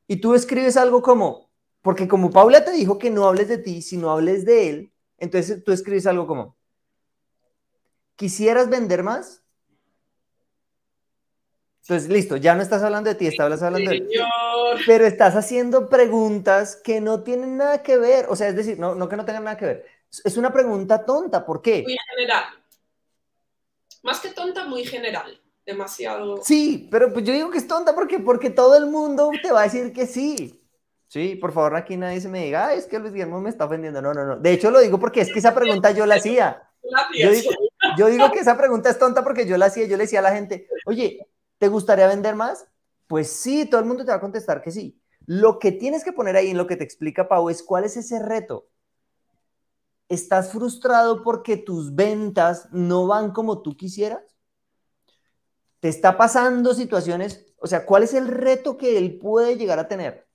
y 0.07 0.17
tú 0.17 0.33
escribes 0.33 0.77
algo 0.77 1.01
como, 1.01 1.49
porque 1.81 2.07
como 2.07 2.31
Paula 2.31 2.63
te 2.63 2.71
dijo 2.71 2.97
que 2.97 3.09
no 3.09 3.27
hables 3.27 3.47
de 3.47 3.57
ti, 3.57 3.81
sino 3.81 4.11
hables 4.11 4.45
de 4.45 4.69
él, 4.69 4.93
entonces 5.17 5.63
tú 5.63 5.71
escribes 5.71 6.05
algo 6.05 6.27
como, 6.27 6.55
¿quisieras 8.15 8.69
vender 8.69 9.03
más? 9.03 9.43
Entonces, 11.81 12.09
listo, 12.09 12.37
ya 12.37 12.55
no 12.55 12.61
estás 12.61 12.81
hablando 12.81 13.09
de 13.09 13.15
ti, 13.15 13.27
estás 13.27 13.61
hablando 13.61 13.91
de... 13.91 14.07
Pero 14.85 15.05
estás 15.05 15.35
haciendo 15.35 15.89
preguntas 15.89 16.77
que 16.77 17.01
no 17.01 17.23
tienen 17.23 17.57
nada 17.57 17.83
que 17.83 17.97
ver, 17.97 18.27
o 18.29 18.37
sea, 18.37 18.47
es 18.47 18.55
decir, 18.55 18.79
no, 18.79 18.95
no 18.95 19.09
que 19.09 19.17
no 19.17 19.25
tengan 19.25 19.43
nada 19.43 19.57
que 19.57 19.65
ver. 19.65 19.85
Es 20.23 20.37
una 20.37 20.53
pregunta 20.53 21.03
tonta, 21.03 21.45
¿por 21.45 21.61
qué? 21.61 21.83
Muy 21.83 21.97
general. 22.09 22.43
Más 24.01 24.21
que 24.21 24.29
tonta, 24.29 24.65
muy 24.65 24.85
general. 24.85 25.42
Demasiado. 25.65 26.37
Sí, 26.43 26.87
pero 26.91 27.11
pues 27.13 27.25
yo 27.25 27.33
digo 27.33 27.49
que 27.49 27.57
es 27.57 27.67
tonta 27.67 27.95
porque, 27.95 28.19
porque 28.19 28.49
todo 28.49 28.75
el 28.75 28.87
mundo 28.87 29.31
te 29.41 29.51
va 29.51 29.61
a 29.61 29.63
decir 29.63 29.93
que 29.93 30.05
sí. 30.05 30.59
Sí, 31.07 31.35
por 31.35 31.51
favor, 31.51 31.75
aquí 31.75 31.95
nadie 31.95 32.19
se 32.19 32.29
me 32.29 32.45
diga, 32.45 32.73
es 32.73 32.87
que 32.87 32.99
Luis 32.99 33.13
Guillermo 33.13 33.39
me 33.39 33.49
está 33.49 33.65
ofendiendo. 33.65 34.01
No, 34.01 34.13
no, 34.13 34.25
no. 34.25 34.37
De 34.37 34.51
hecho, 34.51 34.71
lo 34.71 34.79
digo 34.79 34.99
porque 34.99 35.21
es 35.21 35.31
que 35.31 35.39
esa 35.39 35.53
pregunta 35.53 35.91
yo 35.91 36.05
la 36.05 36.15
hacía. 36.15 36.69
Yo 37.13 37.31
digo, 37.31 37.51
yo 37.97 38.07
digo 38.07 38.31
que 38.31 38.39
esa 38.39 38.57
pregunta 38.57 38.89
es 38.89 38.97
tonta 38.97 39.23
porque 39.23 39.45
yo 39.45 39.57
la 39.57 39.67
hacía. 39.67 39.85
Yo 39.85 39.95
le 39.95 40.03
decía 40.03 40.19
a 40.19 40.23
la 40.23 40.33
gente, 40.33 40.67
oye, 40.85 41.27
¿Te 41.63 41.69
gustaría 41.69 42.07
vender 42.07 42.35
más? 42.35 42.67
Pues 43.07 43.29
sí, 43.29 43.65
todo 43.65 43.79
el 43.79 43.87
mundo 43.87 44.03
te 44.03 44.11
va 44.11 44.17
a 44.17 44.19
contestar 44.19 44.61
que 44.61 44.69
sí. 44.69 44.99
Lo 45.25 45.59
que 45.59 45.71
tienes 45.71 46.03
que 46.03 46.11
poner 46.11 46.35
ahí 46.35 46.49
en 46.49 46.57
lo 46.57 46.67
que 46.67 46.75
te 46.75 46.83
explica 46.83 47.29
Pau 47.29 47.49
es 47.49 47.63
cuál 47.63 47.85
es 47.85 47.95
ese 47.95 48.19
reto. 48.19 48.67
¿Estás 50.09 50.51
frustrado 50.51 51.23
porque 51.23 51.55
tus 51.55 51.95
ventas 51.95 52.67
no 52.73 53.07
van 53.07 53.31
como 53.31 53.61
tú 53.61 53.77
quisieras? 53.77 54.32
¿Te 55.83 55.89
está 55.89 56.15
pasando 56.15 56.73
situaciones? 56.73 57.45
O 57.57 57.67
sea, 57.67 57.85
¿cuál 57.85 58.03
es 58.03 58.13
el 58.13 58.29
reto 58.29 58.77
que 58.77 58.97
él 58.97 59.19
puede 59.19 59.57
llegar 59.57 59.79
a 59.79 59.87
tener? 59.89 60.25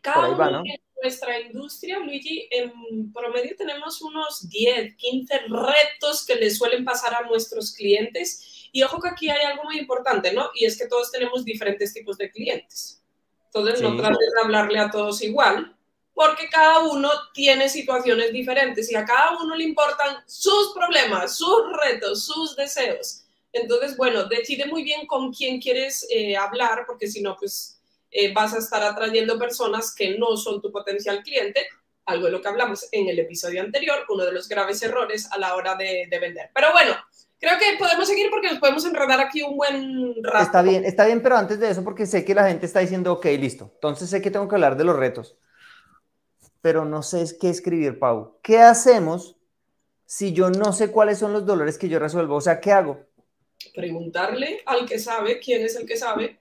Cada 0.00 0.28
uno 0.28 0.62
en 0.64 0.80
nuestra 1.02 1.40
industria, 1.40 1.98
Luigi, 1.98 2.46
en 2.48 3.12
promedio 3.12 3.56
tenemos 3.58 4.00
unos 4.02 4.48
10, 4.48 4.94
15 4.94 5.34
retos 5.48 6.24
que 6.24 6.36
le 6.36 6.48
suelen 6.48 6.84
pasar 6.84 7.12
a 7.12 7.26
nuestros 7.26 7.74
clientes 7.74 8.68
y 8.70 8.84
ojo 8.84 9.02
que 9.02 9.08
aquí 9.08 9.28
hay 9.28 9.44
algo 9.44 9.64
muy 9.64 9.80
importante, 9.80 10.32
¿no? 10.32 10.50
Y 10.54 10.64
es 10.64 10.78
que 10.78 10.86
todos 10.86 11.10
tenemos 11.10 11.44
diferentes 11.44 11.92
tipos 11.92 12.16
de 12.16 12.30
clientes. 12.30 13.02
Entonces 13.46 13.82
no 13.82 13.96
trates 13.96 14.16
de 14.16 14.42
hablarle 14.44 14.78
a 14.78 14.92
todos 14.92 15.20
igual, 15.22 15.76
porque 16.12 16.48
cada 16.48 16.84
uno 16.84 17.10
tiene 17.32 17.68
situaciones 17.68 18.32
diferentes 18.32 18.88
y 18.92 18.94
a 18.94 19.04
cada 19.04 19.42
uno 19.42 19.56
le 19.56 19.64
importan 19.64 20.18
sus 20.24 20.72
problemas, 20.72 21.36
sus 21.36 21.64
retos, 21.82 22.24
sus 22.24 22.54
deseos. 22.54 23.23
Entonces, 23.54 23.96
bueno, 23.96 24.24
decide 24.24 24.66
muy 24.66 24.82
bien 24.82 25.06
con 25.06 25.32
quién 25.32 25.60
quieres 25.60 26.06
eh, 26.10 26.36
hablar, 26.36 26.84
porque 26.86 27.06
si 27.06 27.22
no, 27.22 27.36
pues 27.36 27.80
eh, 28.10 28.32
vas 28.34 28.52
a 28.52 28.58
estar 28.58 28.82
atrayendo 28.82 29.38
personas 29.38 29.94
que 29.94 30.18
no 30.18 30.36
son 30.36 30.60
tu 30.60 30.70
potencial 30.70 31.22
cliente, 31.22 31.66
algo 32.04 32.26
de 32.26 32.32
lo 32.32 32.42
que 32.42 32.48
hablamos 32.48 32.88
en 32.92 33.08
el 33.08 33.18
episodio 33.18 33.62
anterior, 33.62 34.04
uno 34.08 34.26
de 34.26 34.32
los 34.32 34.48
graves 34.48 34.82
errores 34.82 35.30
a 35.30 35.38
la 35.38 35.54
hora 35.54 35.74
de, 35.76 36.06
de 36.10 36.18
vender. 36.18 36.50
Pero 36.52 36.72
bueno, 36.72 36.94
Creo 37.44 37.58
que 37.58 37.76
podemos 37.78 38.08
seguir 38.08 38.30
porque 38.30 38.48
nos 38.48 38.58
podemos 38.58 38.86
enredar 38.86 39.20
aquí 39.20 39.42
un 39.42 39.58
buen 39.58 40.14
rato. 40.24 40.44
Está 40.44 40.62
bien, 40.62 40.84
está 40.86 41.04
bien, 41.04 41.22
pero 41.22 41.36
antes 41.36 41.60
de 41.60 41.68
eso, 41.68 41.84
porque 41.84 42.06
sé 42.06 42.24
que 42.24 42.34
la 42.34 42.48
gente 42.48 42.64
está 42.64 42.80
diciendo, 42.80 43.12
ok, 43.12 43.26
listo. 43.38 43.70
Entonces 43.74 44.08
sé 44.08 44.22
que 44.22 44.30
tengo 44.30 44.48
que 44.48 44.54
hablar 44.54 44.78
de 44.78 44.84
los 44.84 44.96
retos. 44.96 45.36
Pero 46.62 46.86
no 46.86 47.02
sé 47.02 47.22
qué 47.38 47.50
escribir, 47.50 47.98
Pau. 47.98 48.38
¿Qué 48.42 48.60
hacemos 48.60 49.36
si 50.06 50.32
yo 50.32 50.48
no 50.48 50.72
sé 50.72 50.90
cuáles 50.90 51.18
son 51.18 51.34
los 51.34 51.44
dolores 51.44 51.76
que 51.76 51.90
yo 51.90 51.98
resuelvo? 51.98 52.36
O 52.36 52.40
sea, 52.40 52.60
¿qué 52.60 52.72
hago? 52.72 53.04
Preguntarle 53.72 54.62
al 54.66 54.86
que 54.86 54.98
sabe, 54.98 55.38
quién 55.38 55.64
es 55.64 55.76
el 55.76 55.86
que 55.86 55.96
sabe. 55.96 56.40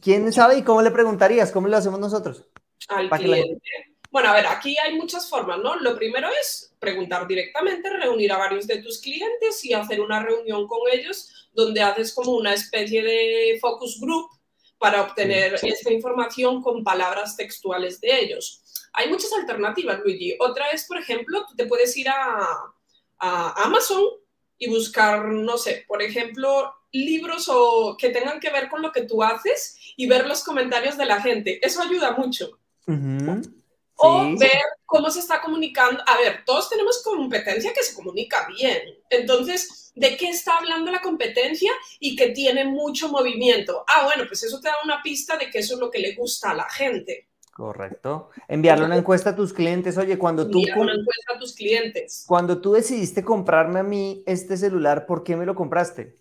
¿Quién 0.00 0.32
sabe 0.32 0.58
y 0.58 0.62
cómo 0.62 0.82
le 0.82 0.90
preguntarías? 0.90 1.50
¿Cómo 1.50 1.68
lo 1.68 1.76
hacemos 1.76 1.98
nosotros? 1.98 2.44
Al 2.88 3.10
cliente. 3.10 3.60
Bueno, 4.10 4.30
a 4.30 4.34
ver, 4.34 4.46
aquí 4.46 4.76
hay 4.78 4.94
muchas 4.94 5.28
formas, 5.28 5.58
¿no? 5.58 5.76
Lo 5.76 5.94
primero 5.94 6.28
es 6.40 6.74
preguntar 6.78 7.26
directamente, 7.26 7.90
reunir 7.90 8.32
a 8.32 8.38
varios 8.38 8.66
de 8.66 8.82
tus 8.82 9.00
clientes 9.00 9.64
y 9.64 9.74
hacer 9.74 10.00
una 10.00 10.22
reunión 10.22 10.66
con 10.66 10.80
ellos 10.90 11.50
donde 11.52 11.82
haces 11.82 12.14
como 12.14 12.32
una 12.32 12.54
especie 12.54 13.02
de 13.02 13.58
focus 13.60 14.00
group 14.00 14.30
para 14.78 15.02
obtener 15.02 15.58
esta 15.60 15.92
información 15.92 16.62
con 16.62 16.84
palabras 16.84 17.36
textuales 17.36 18.00
de 18.00 18.18
ellos. 18.18 18.62
Hay 18.94 19.08
muchas 19.10 19.32
alternativas, 19.32 20.00
Luigi. 20.00 20.36
Otra 20.38 20.70
es, 20.70 20.86
por 20.86 20.98
ejemplo, 20.98 21.44
tú 21.46 21.56
te 21.56 21.66
puedes 21.66 21.94
ir 21.96 22.08
a, 22.08 22.46
a 23.18 23.62
Amazon 23.64 24.04
y 24.58 24.68
buscar, 24.68 25.26
no 25.26 25.56
sé, 25.56 25.84
por 25.86 26.02
ejemplo, 26.02 26.74
libros 26.92 27.48
o 27.48 27.96
que 27.98 28.10
tengan 28.10 28.40
que 28.40 28.50
ver 28.50 28.68
con 28.68 28.82
lo 28.82 28.92
que 28.92 29.02
tú 29.02 29.22
haces 29.22 29.78
y 29.96 30.06
ver 30.06 30.26
los 30.26 30.42
comentarios 30.42 30.96
de 30.96 31.06
la 31.06 31.20
gente. 31.20 31.58
Eso 31.64 31.82
ayuda 31.82 32.12
mucho 32.12 32.58
o 34.00 34.36
ver 34.38 34.62
cómo 34.86 35.10
se 35.10 35.20
está 35.20 35.40
comunicando. 35.40 36.02
A 36.06 36.16
ver, 36.18 36.44
todos 36.44 36.70
tenemos 36.70 37.02
competencia 37.02 37.72
que 37.72 37.82
se 37.82 37.94
comunica 37.94 38.46
bien. 38.56 38.80
Entonces, 39.10 39.92
¿de 39.94 40.16
qué 40.16 40.28
está 40.28 40.56
hablando 40.56 40.90
la 40.92 41.02
competencia 41.02 41.72
y 41.98 42.14
que 42.14 42.28
tiene 42.28 42.64
mucho 42.64 43.08
movimiento? 43.08 43.84
Ah, 43.88 44.04
bueno, 44.04 44.24
pues 44.28 44.44
eso 44.44 44.60
te 44.60 44.68
da 44.68 44.76
una 44.84 45.02
pista 45.02 45.36
de 45.36 45.50
que 45.50 45.58
eso 45.58 45.74
es 45.74 45.80
lo 45.80 45.90
que 45.90 45.98
le 45.98 46.14
gusta 46.14 46.50
a 46.50 46.54
la 46.54 46.70
gente. 46.70 47.28
Correcto. 47.58 48.30
Enviarle 48.46 48.84
una 48.84 48.96
encuesta 48.96 49.30
a 49.30 49.34
tus 49.34 49.52
clientes. 49.52 49.98
Oye, 49.98 50.16
cuando 50.16 50.48
tú... 50.48 50.60
una 50.76 50.92
encuesta 50.92 51.34
a 51.34 51.38
tus 51.40 51.56
clientes. 51.56 52.24
Cuando 52.24 52.60
tú 52.60 52.74
decidiste 52.74 53.24
comprarme 53.24 53.80
a 53.80 53.82
mí 53.82 54.22
este 54.26 54.56
celular, 54.56 55.06
¿por 55.06 55.24
qué 55.24 55.34
me 55.34 55.44
lo 55.44 55.56
compraste? 55.56 56.14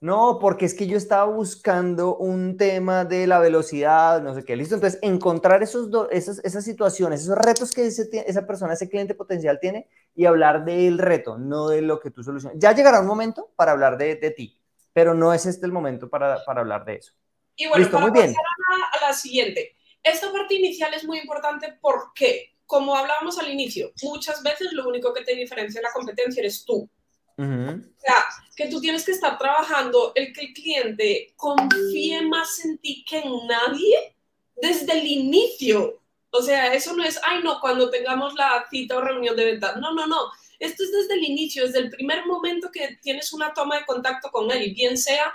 No, 0.00 0.40
porque 0.40 0.64
es 0.66 0.74
que 0.74 0.88
yo 0.88 0.96
estaba 0.96 1.26
buscando 1.26 2.16
un 2.16 2.56
tema 2.56 3.04
de 3.04 3.28
la 3.28 3.38
velocidad, 3.38 4.20
no 4.20 4.34
sé 4.34 4.44
qué, 4.44 4.56
listo. 4.56 4.74
Entonces, 4.74 4.98
encontrar 5.00 5.62
esos 5.62 5.88
esas, 6.10 6.40
esas 6.44 6.64
situaciones, 6.64 7.22
esos 7.22 7.38
retos 7.38 7.70
que 7.70 7.86
esa 7.86 8.44
persona, 8.44 8.72
ese 8.72 8.88
cliente 8.88 9.14
potencial 9.14 9.60
tiene 9.60 9.86
y 10.16 10.24
hablar 10.24 10.64
del 10.64 10.98
reto, 10.98 11.38
no 11.38 11.68
de 11.68 11.82
lo 11.82 12.00
que 12.00 12.10
tú 12.10 12.24
solucionas. 12.24 12.58
Ya 12.58 12.72
llegará 12.72 12.98
un 12.98 13.06
momento 13.06 13.52
para 13.54 13.70
hablar 13.70 13.96
de, 13.96 14.16
de 14.16 14.32
ti, 14.32 14.58
pero 14.92 15.14
no 15.14 15.32
es 15.32 15.46
este 15.46 15.66
el 15.66 15.72
momento 15.72 16.10
para, 16.10 16.44
para 16.44 16.62
hablar 16.62 16.84
de 16.84 16.96
eso. 16.96 17.12
Y 17.54 17.68
bueno, 17.68 17.78
listo, 17.78 17.96
para 17.96 18.10
muy 18.10 18.20
bien. 18.20 18.34
A, 18.34 18.98
a 18.98 19.08
la 19.08 19.14
siguiente. 19.14 19.76
Esta 20.04 20.30
parte 20.30 20.54
inicial 20.54 20.92
es 20.92 21.04
muy 21.04 21.18
importante 21.18 21.78
porque, 21.80 22.54
como 22.66 22.94
hablábamos 22.94 23.38
al 23.38 23.50
inicio, 23.50 23.90
muchas 24.02 24.42
veces 24.42 24.72
lo 24.72 24.86
único 24.86 25.12
que 25.14 25.24
te 25.24 25.34
diferencia 25.34 25.80
de 25.80 25.86
la 25.86 25.92
competencia 25.92 26.40
eres 26.40 26.64
tú. 26.64 26.88
O 27.36 27.42
sea, 27.42 28.24
que 28.54 28.68
tú 28.68 28.80
tienes 28.80 29.04
que 29.04 29.10
estar 29.10 29.36
trabajando 29.38 30.12
el 30.14 30.32
que 30.32 30.42
el 30.42 30.52
cliente 30.52 31.32
confíe 31.36 32.22
más 32.22 32.64
en 32.64 32.78
ti 32.78 33.04
que 33.04 33.18
en 33.18 33.46
nadie 33.48 34.14
desde 34.54 34.98
el 34.98 35.06
inicio. 35.06 36.00
O 36.30 36.42
sea, 36.42 36.72
eso 36.74 36.94
no 36.94 37.02
es, 37.02 37.18
ay, 37.24 37.42
no, 37.42 37.60
cuando 37.60 37.90
tengamos 37.90 38.34
la 38.34 38.66
cita 38.70 38.98
o 38.98 39.00
reunión 39.00 39.34
de 39.34 39.46
ventas. 39.46 39.76
No, 39.78 39.92
no, 39.94 40.06
no. 40.06 40.30
Esto 40.58 40.84
es 40.84 40.92
desde 40.92 41.14
el 41.14 41.24
inicio, 41.24 41.66
desde 41.66 41.80
el 41.80 41.90
primer 41.90 42.26
momento 42.26 42.70
que 42.70 42.98
tienes 43.02 43.32
una 43.32 43.52
toma 43.52 43.78
de 43.78 43.86
contacto 43.86 44.30
con 44.30 44.50
él, 44.50 44.72
bien 44.74 44.96
sea 44.96 45.32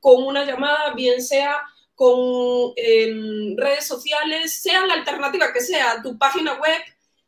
con 0.00 0.22
una 0.24 0.44
llamada, 0.44 0.94
bien 0.94 1.22
sea 1.22 1.60
con 1.94 2.72
em, 2.76 3.56
redes 3.56 3.86
sociales, 3.86 4.60
sea 4.60 4.86
la 4.86 4.94
alternativa 4.94 5.52
que 5.52 5.60
sea, 5.60 6.02
tu 6.02 6.18
página 6.18 6.54
web, 6.54 6.80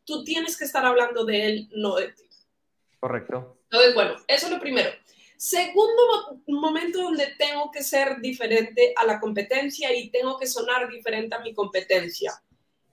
tú 0.05 0.25
tienes 0.25 0.57
que 0.57 0.65
estar 0.65 0.85
hablando 0.85 1.25
de 1.25 1.47
él, 1.47 1.69
no 1.73 1.97
de 1.97 2.09
ti. 2.09 2.25
Correcto. 3.01 3.59
Entonces, 3.65 3.95
bueno, 3.95 4.15
eso 4.27 4.47
es 4.47 4.53
lo 4.53 4.61
primero. 4.61 4.91
Segundo 5.37 6.41
momento 6.47 7.03
donde 7.03 7.35
tengo 7.39 7.71
que 7.71 7.83
ser 7.83 8.21
diferente 8.21 8.95
a 8.97 9.05
la 9.05 9.21
competencia 9.21 9.95
y 9.95 10.11
tengo 10.11 10.39
que 10.39 10.47
sonar 10.47 10.89
diferente 10.89 11.35
a 11.35 11.41
mi 11.41 11.53
competencia, 11.53 12.33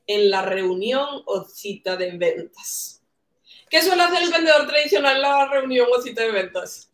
en 0.07 0.29
la 0.29 0.41
reunión 0.41 1.23
o 1.25 1.43
cita 1.45 1.95
de 1.95 2.11
ventas. 2.17 3.01
¿Qué 3.69 3.81
suele 3.81 4.03
hacer 4.03 4.23
el 4.23 4.31
vendedor 4.31 4.67
tradicional 4.67 5.15
en 5.15 5.21
la 5.21 5.47
reunión 5.47 5.87
o 5.95 6.01
cita 6.01 6.23
de 6.23 6.31
ventas? 6.31 6.91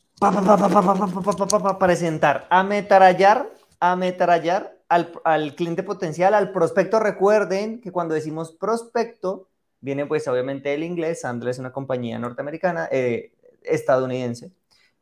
presentar, 1.80 2.48
ametrallar, 2.50 3.50
ametrallar 3.80 4.78
al, 4.90 5.12
al 5.24 5.56
cliente 5.56 5.84
potencial, 5.84 6.34
al 6.34 6.52
prospecto. 6.52 7.00
Recuerden 7.00 7.82
que 7.82 7.92
cuando 7.92 8.14
decimos 8.16 8.54
prospecto, 8.54 9.50
viene 9.80 10.06
pues 10.06 10.28
obviamente 10.28 10.74
el 10.74 10.84
inglés. 10.84 11.22
Sandler 11.22 11.52
es 11.52 11.60
una 11.60 11.72
compañía 11.72 12.20
norteamericana, 12.20 12.88
eh, 12.92 13.34
estadounidense. 13.64 14.52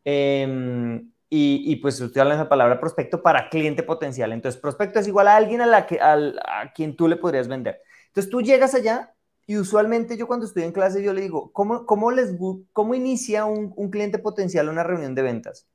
Em, 0.03 1.11
y, 1.29 1.75
pues 1.77 1.99
usted 1.99 2.21
habla 2.21 2.35
esa 2.35 2.47
palabra 2.47 2.79
prospecto 2.79 3.21
para 3.21 3.49
cliente 3.49 3.83
potencial. 3.83 4.31
Entonces, 4.31 4.61
prospecto 4.61 4.99
es 4.99 5.07
igual 5.07 5.27
a 5.27 5.35
alguien 5.35 5.59
a, 5.59 5.65
la 5.65 5.85
que, 5.85 5.99
a 5.99 6.71
quien 6.73 6.95
tú 6.95 7.09
le 7.09 7.17
podrías 7.17 7.49
vender. 7.49 7.81
Entonces, 8.07 8.31
tú 8.31 8.41
llegas 8.41 8.73
allá 8.73 9.13
y 9.45 9.57
usualmente 9.57 10.15
yo 10.15 10.27
cuando 10.27 10.45
estoy 10.45 10.63
en 10.63 10.71
clase 10.71 11.03
yo 11.03 11.11
le 11.13 11.21
digo, 11.21 11.51
¿cómo, 11.51 11.85
cómo, 11.85 12.11
les, 12.11 12.33
cómo 12.71 12.95
inicia 12.95 13.43
un, 13.45 13.73
un 13.75 13.89
cliente 13.89 14.17
potencial 14.17 14.69
una 14.69 14.83
reunión 14.83 15.13
de 15.13 15.23
ventas? 15.23 15.67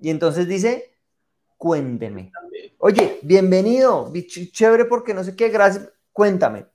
Y 0.00 0.10
entonces 0.10 0.48
dice, 0.48 0.95
cuénteme. 1.56 2.32
Oye, 2.78 3.18
bienvenido, 3.22 4.12
chévere 4.52 4.84
porque 4.84 5.14
no 5.14 5.24
sé 5.24 5.34
qué, 5.34 5.48
gracias, 5.48 5.88
cuéntame. 6.12 6.66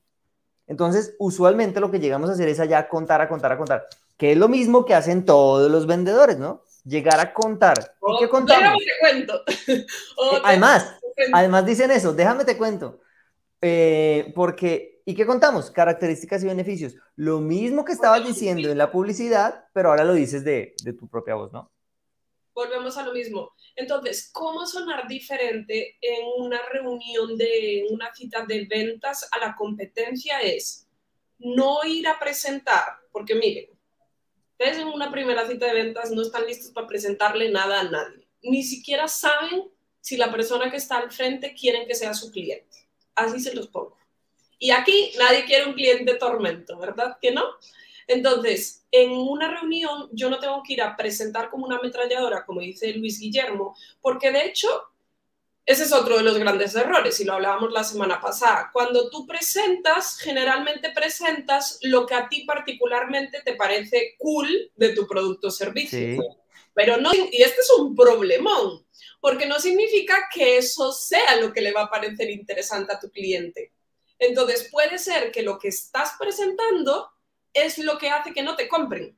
Entonces, 0.68 1.16
usualmente 1.20 1.80
lo 1.80 1.92
que 1.92 2.00
llegamos 2.00 2.30
a 2.30 2.34
hacer 2.34 2.48
es 2.48 2.60
allá 2.60 2.88
contar, 2.88 3.22
a 3.22 3.28
contar, 3.28 3.52
a 3.52 3.58
contar, 3.58 3.88
que 4.18 4.32
es 4.32 4.38
lo 4.38 4.48
mismo 4.48 4.86
que 4.86 4.96
hacen 4.96 5.26
todos 5.26 5.70
los 5.70 5.86
vendedores, 5.86 6.38
¿no? 6.38 6.64
llegar 6.84 7.20
a 7.20 7.34
contar. 7.34 7.96
¿Y 8.02 8.20
qué 8.20 8.30
contamos? 8.30 8.80
Déjame 8.80 8.86
te 8.86 9.00
cuento. 9.00 9.44
Eh, 10.22 10.42
además, 10.44 10.96
además 11.34 11.66
dicen 11.66 11.92
eso, 11.92 12.14
déjame 12.14 12.46
te 12.46 12.58
cuento. 12.58 13.00
Eh, 13.62 14.32
porque, 14.36 15.02
¿y 15.06 15.16
qué 15.16 15.26
contamos? 15.26 15.72
Características 15.72 16.44
y 16.44 16.48
beneficios. 16.48 16.96
Lo 17.16 17.40
mismo 17.40 17.86
que 17.86 17.94
estabas 17.94 18.26
diciendo 18.26 18.70
en 18.70 18.78
la 18.78 18.92
publicidad, 18.92 19.66
pero 19.74 19.90
ahora 19.90 20.04
lo 20.04 20.14
dices 20.14 20.44
de, 20.44 20.76
de 20.84 20.94
tu 20.94 21.08
propia 21.08 21.36
voz, 21.36 21.52
¿no? 21.52 21.72
Volvemos 22.54 22.98
a 22.98 23.04
lo 23.04 23.14
mismo. 23.14 23.54
Entonces, 23.76 24.30
¿cómo 24.32 24.66
sonar 24.66 25.08
diferente 25.08 25.98
en 26.02 26.26
una 26.38 26.60
reunión 26.72 27.38
de 27.38 27.86
una 27.90 28.14
cita 28.14 28.46
de 28.46 28.66
ventas 28.66 29.28
a 29.32 29.40
la 29.40 29.56
competencia? 29.56 30.42
Es 30.42 30.88
no 31.40 31.84
ir 31.86 32.08
a 32.08 32.20
presentar, 32.20 32.86
porque 33.12 33.36
miren, 33.36 33.70
Ustedes 34.62 34.78
en 34.78 34.90
una 34.90 35.12
primera 35.12 35.48
cita 35.48 35.66
de 35.66 35.74
ventas 35.74 36.12
no 36.12 36.22
están 36.22 36.46
listos 36.46 36.70
para 36.70 36.86
presentarle 36.86 37.50
nada 37.50 37.80
a 37.80 37.84
nadie. 37.84 38.28
Ni 38.44 38.62
siquiera 38.62 39.08
saben 39.08 39.72
si 40.02 40.18
la 40.18 40.32
persona 40.32 40.70
que 40.70 40.78
está 40.78 41.00
al 41.00 41.12
frente 41.12 41.56
quieren 41.56 41.88
que 41.88 41.96
sea 41.96 42.14
su 42.14 42.32
cliente. 42.32 42.88
Así 43.16 43.40
se 43.40 43.56
los 43.56 43.70
pongo. 43.70 43.98
Y 44.60 44.70
aquí 44.70 45.14
nadie 45.18 45.46
quiere 45.46 45.66
un 45.66 45.74
cliente 45.74 46.14
tormento, 46.14 46.78
¿verdad 46.78 47.18
que 47.20 47.32
no? 47.32 47.44
Entonces, 48.08 48.86
en 48.92 49.12
una 49.12 49.50
reunión 49.50 50.10
yo 50.12 50.30
no 50.30 50.40
tengo 50.40 50.62
que 50.64 50.74
ir 50.74 50.82
a 50.82 50.96
presentar 50.96 51.50
como 51.50 51.66
una 51.66 51.78
ametralladora, 51.78 52.46
como 52.46 52.62
dice 52.62 52.94
Luis 52.94 53.20
Guillermo, 53.20 53.76
porque 54.02 54.32
de 54.32 54.46
hecho 54.46 54.68
ese 55.66 55.84
es 55.84 55.94
otro 55.94 56.18
de 56.18 56.24
los 56.24 56.38
grandes 56.38 56.76
errores 56.76 57.20
y 57.20 57.24
lo 57.24 57.34
hablábamos 57.34 57.72
la 57.72 57.84
semana 57.84 58.20
pasada. 58.20 58.72
Cuando 58.74 59.10
tú 59.10 59.28
presentas, 59.28 60.18
generalmente 60.18 60.92
presentas 60.92 61.78
lo 61.84 62.06
que 62.06 62.16
a 62.16 62.28
ti 62.28 62.46
particularmente 62.46 63.42
te 63.46 63.54
parece 63.54 64.16
cool 64.18 64.72
de 64.76 64.90
tu 64.90 65.08
producto 65.08 65.48
o 65.48 65.52
servicio. 65.52 66.22
Pero 66.74 66.98
no, 66.98 67.14
y 67.14 67.42
este 67.42 67.62
es 67.62 67.72
un 67.78 67.96
problemón, 67.96 68.86
porque 69.20 69.46
no 69.46 69.60
significa 69.60 70.28
que 70.34 70.58
eso 70.58 70.92
sea 70.92 71.36
lo 71.36 71.54
que 71.54 71.62
le 71.62 71.74
va 71.74 71.84
a 71.84 71.90
parecer 71.90 72.30
interesante 72.30 72.94
a 72.94 73.00
tu 73.00 73.12
cliente. 73.12 73.72
Entonces 74.18 74.68
puede 74.72 74.98
ser 74.98 75.32
que 75.32 75.44
lo 75.44 75.60
que 75.60 75.68
estás 75.68 76.14
presentando 76.20 77.12
es 77.54 77.78
lo 77.78 77.98
que 77.98 78.10
hace 78.10 78.34
que 78.34 78.44
no 78.44 78.56
te 78.56 78.68
compren, 78.68 79.18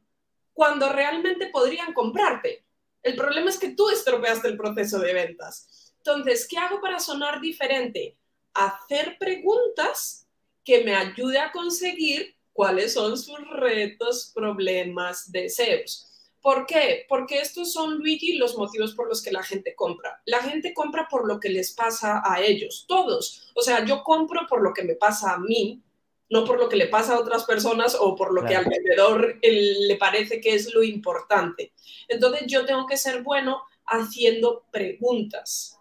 cuando 0.54 0.90
realmente 0.90 1.48
podrían 1.48 1.94
comprarte. 1.94 2.66
El 3.02 3.16
problema 3.16 3.50
es 3.50 3.60
que 3.60 3.76
tú 3.76 3.90
estropeaste 3.90 4.48
el 4.48 4.58
proceso 4.58 5.00
de 5.00 5.14
ventas. 5.14 5.94
Entonces, 5.98 6.48
¿qué 6.48 6.58
hago 6.58 6.82
para 6.82 7.00
sonar 7.00 7.42
diferente? 7.42 8.18
Hacer 8.54 9.18
preguntas 9.18 10.28
que 10.64 10.84
me 10.84 10.96
ayude 10.96 11.40
a 11.40 11.52
conseguir 11.52 12.36
cuáles 12.54 12.94
son 12.94 13.18
sus 13.18 13.40
retos, 13.50 14.32
problemas, 14.34 15.32
deseos. 15.32 16.10
¿Por 16.42 16.66
qué? 16.66 17.06
Porque 17.08 17.40
estos 17.40 17.72
son, 17.72 17.98
Luigi, 18.00 18.36
los 18.36 18.58
motivos 18.58 18.94
por 18.96 19.08
los 19.08 19.22
que 19.22 19.32
la 19.32 19.44
gente 19.44 19.76
compra. 19.76 20.22
La 20.26 20.42
gente 20.42 20.74
compra 20.74 21.08
por 21.10 21.26
lo 21.26 21.40
que 21.40 21.50
les 21.50 21.72
pasa 21.72 22.22
a 22.26 22.42
ellos, 22.42 22.86
todos. 22.88 23.50
O 23.56 23.62
sea, 23.62 23.86
yo 23.86 24.04
compro 24.04 24.46
por 24.48 24.62
lo 24.62 24.74
que 24.74 24.84
me 24.84 24.96
pasa 24.96 25.34
a 25.34 25.40
mí, 25.40 25.82
no 26.30 26.46
por 26.46 26.60
lo 26.60 26.70
que 26.70 26.78
le 26.78 26.88
pasa 26.88 27.14
a 27.14 27.20
otras 27.20 27.46
personas 27.46 27.96
o 28.00 28.16
por 28.16 28.34
lo 28.34 28.44
que 28.46 28.56
al 28.56 28.66
vendedor 28.66 29.40
le 29.42 29.96
parece 29.98 30.42
que 30.42 30.56
es 30.56 30.74
lo 30.74 30.84
importante. 30.84 31.74
Entonces, 32.08 32.44
yo 32.48 32.66
tengo 32.66 32.88
que 32.88 32.98
ser 32.98 33.22
bueno 33.22 33.62
haciendo 33.86 34.66
preguntas. 34.72 35.78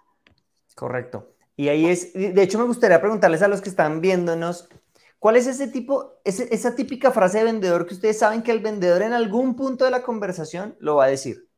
Correcto. 0.75 1.35
Y 1.57 1.69
ahí 1.69 1.87
es, 1.87 2.13
de 2.15 2.43
hecho 2.43 2.59
me 2.59 2.65
gustaría 2.65 3.01
preguntarles 3.01 3.43
a 3.43 3.49
los 3.49 3.61
que 3.61 3.69
están 3.69 4.01
viéndonos, 4.01 4.69
¿cuál 5.19 5.37
es 5.37 5.47
ese 5.47 5.69
tipo, 5.69 6.21
esa 6.25 6.75
típica 6.75 7.13
frase 7.13 7.39
de 7.39 7.45
vendedor 7.45 7.87
que 7.87 7.95
ustedes 7.95 8.19
saben 8.19 8.43
que 8.43 8.53
el 8.53 8.61
vendedor 8.61 9.03
en 9.03 9.13
algún 9.13 9.55
punto 9.55 9.85
de 9.85 9.91
la 9.91 10.03
conversación 10.03 10.77
lo 10.81 10.97
va 10.97 11.05
a 11.05 11.09
decir? 11.09 11.49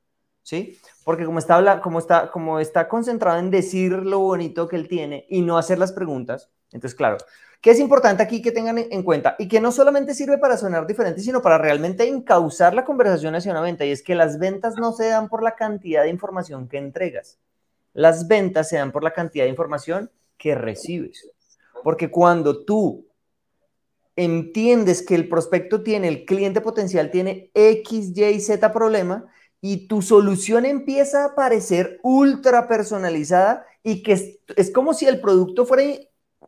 ¿Sí? 0.43 0.79
Porque 1.05 1.25
como 1.25 1.39
está, 1.39 1.81
como 1.81 1.99
está, 1.99 2.31
como 2.31 2.61
está 2.61 2.87
concentrado 2.87 3.39
en 3.39 3.51
decir 3.51 3.93
lo 3.93 4.19
bonito 4.19 4.69
que 4.69 4.77
él 4.77 4.89
tiene 4.89 5.25
y 5.31 5.41
no 5.41 5.57
hacer 5.57 5.79
las 5.79 5.93
preguntas, 5.93 6.51
entonces 6.71 6.95
claro, 6.95 7.17
¿qué 7.65 7.73
es 7.73 7.81
importante 7.81 8.23
aquí 8.23 8.41
que 8.41 8.53
tengan 8.53 8.79
en 8.79 9.03
cuenta? 9.03 9.35
Y 9.41 9.49
que 9.49 9.61
no 9.61 9.73
solamente 9.73 10.15
sirve 10.15 10.39
para 10.39 10.57
sonar 10.57 10.87
diferente, 10.87 11.21
sino 11.21 11.43
para 11.43 11.59
realmente 11.59 12.07
encauzar 12.07 12.75
la 12.75 12.85
conversación 12.85 13.35
hacia 13.35 13.51
una 13.51 13.61
venta, 13.61 13.85
y 13.85 13.91
es 13.91 14.05
que 14.05 14.15
las 14.15 14.39
ventas 14.39 14.77
no 14.77 14.93
se 14.93 15.09
dan 15.09 15.29
por 15.29 15.43
la 15.43 15.57
cantidad 15.57 16.05
de 16.05 16.11
información 16.11 16.69
que 16.69 16.79
entregas 16.79 17.39
las 17.95 18.27
ventas 18.27 18.69
se 18.69 18.77
dan 18.77 18.93
por 18.93 19.03
la 19.03 19.13
cantidad 19.13 19.45
de 19.45 19.51
información 19.51 20.11
que 20.37 20.55
recibes. 20.55 21.31
Porque 21.83 22.11
cuando 22.11 22.65
tú 22.65 23.07
entiendes 24.17 25.03
que 25.03 25.15
el 25.15 25.29
prospecto 25.29 25.83
tiene, 25.83 26.09
el 26.09 26.25
cliente 26.25 26.61
potencial 26.61 27.11
tiene 27.11 27.51
X, 27.55 28.13
Y, 28.17 28.41
Z 28.41 28.73
problema 28.73 29.27
y 29.61 29.87
tu 29.89 30.03
solución 30.03 30.67
empieza 30.67 31.23
a 31.23 31.29
aparecer 31.29 31.99
ultra 32.03 32.69
personalizada 32.69 33.65
y 33.83 34.03
que 34.03 34.41
es, 34.57 34.71
como 34.73 34.93
si 34.93 35.07
el 35.07 35.21
producto 35.21 35.65
fuera, 35.65 35.85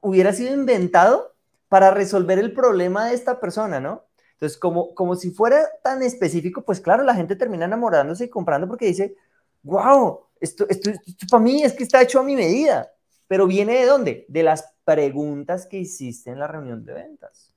hubiera 0.02 0.32
sido 0.32 0.54
inventado 0.54 1.34
para 1.68 1.90
resolver 1.90 2.38
el 2.38 2.52
problema 2.52 3.06
de 3.06 3.14
esta 3.14 3.40
persona, 3.40 3.80
¿no? 3.80 4.04
Entonces, 4.32 4.58
como, 4.58 4.94
como 4.94 5.16
si 5.16 5.30
fuera 5.30 5.66
tan 5.82 6.02
específico, 6.02 6.62
pues 6.62 6.80
claro, 6.80 7.02
la 7.02 7.14
gente 7.14 7.36
termina 7.36 7.64
enamorándose 7.64 8.26
y 8.26 8.28
comprando 8.28 8.68
porque 8.68 8.86
dice, 8.86 9.16
wow, 9.62 10.20
esto, 10.40 10.66
esto, 10.68 10.90
para 11.30 11.42
mí 11.42 11.62
es 11.62 11.72
que 11.72 11.84
está 11.84 12.02
hecho 12.02 12.20
a 12.20 12.22
mi 12.22 12.36
medida, 12.36 12.92
pero 13.26 13.46
viene 13.46 13.78
de 13.78 13.86
dónde? 13.86 14.26
De 14.28 14.42
las 14.42 14.74
preguntas 14.84 15.66
que 15.66 15.78
hiciste 15.78 16.30
en 16.30 16.38
la 16.38 16.46
reunión 16.46 16.84
de 16.84 16.92
ventas. 16.92 17.52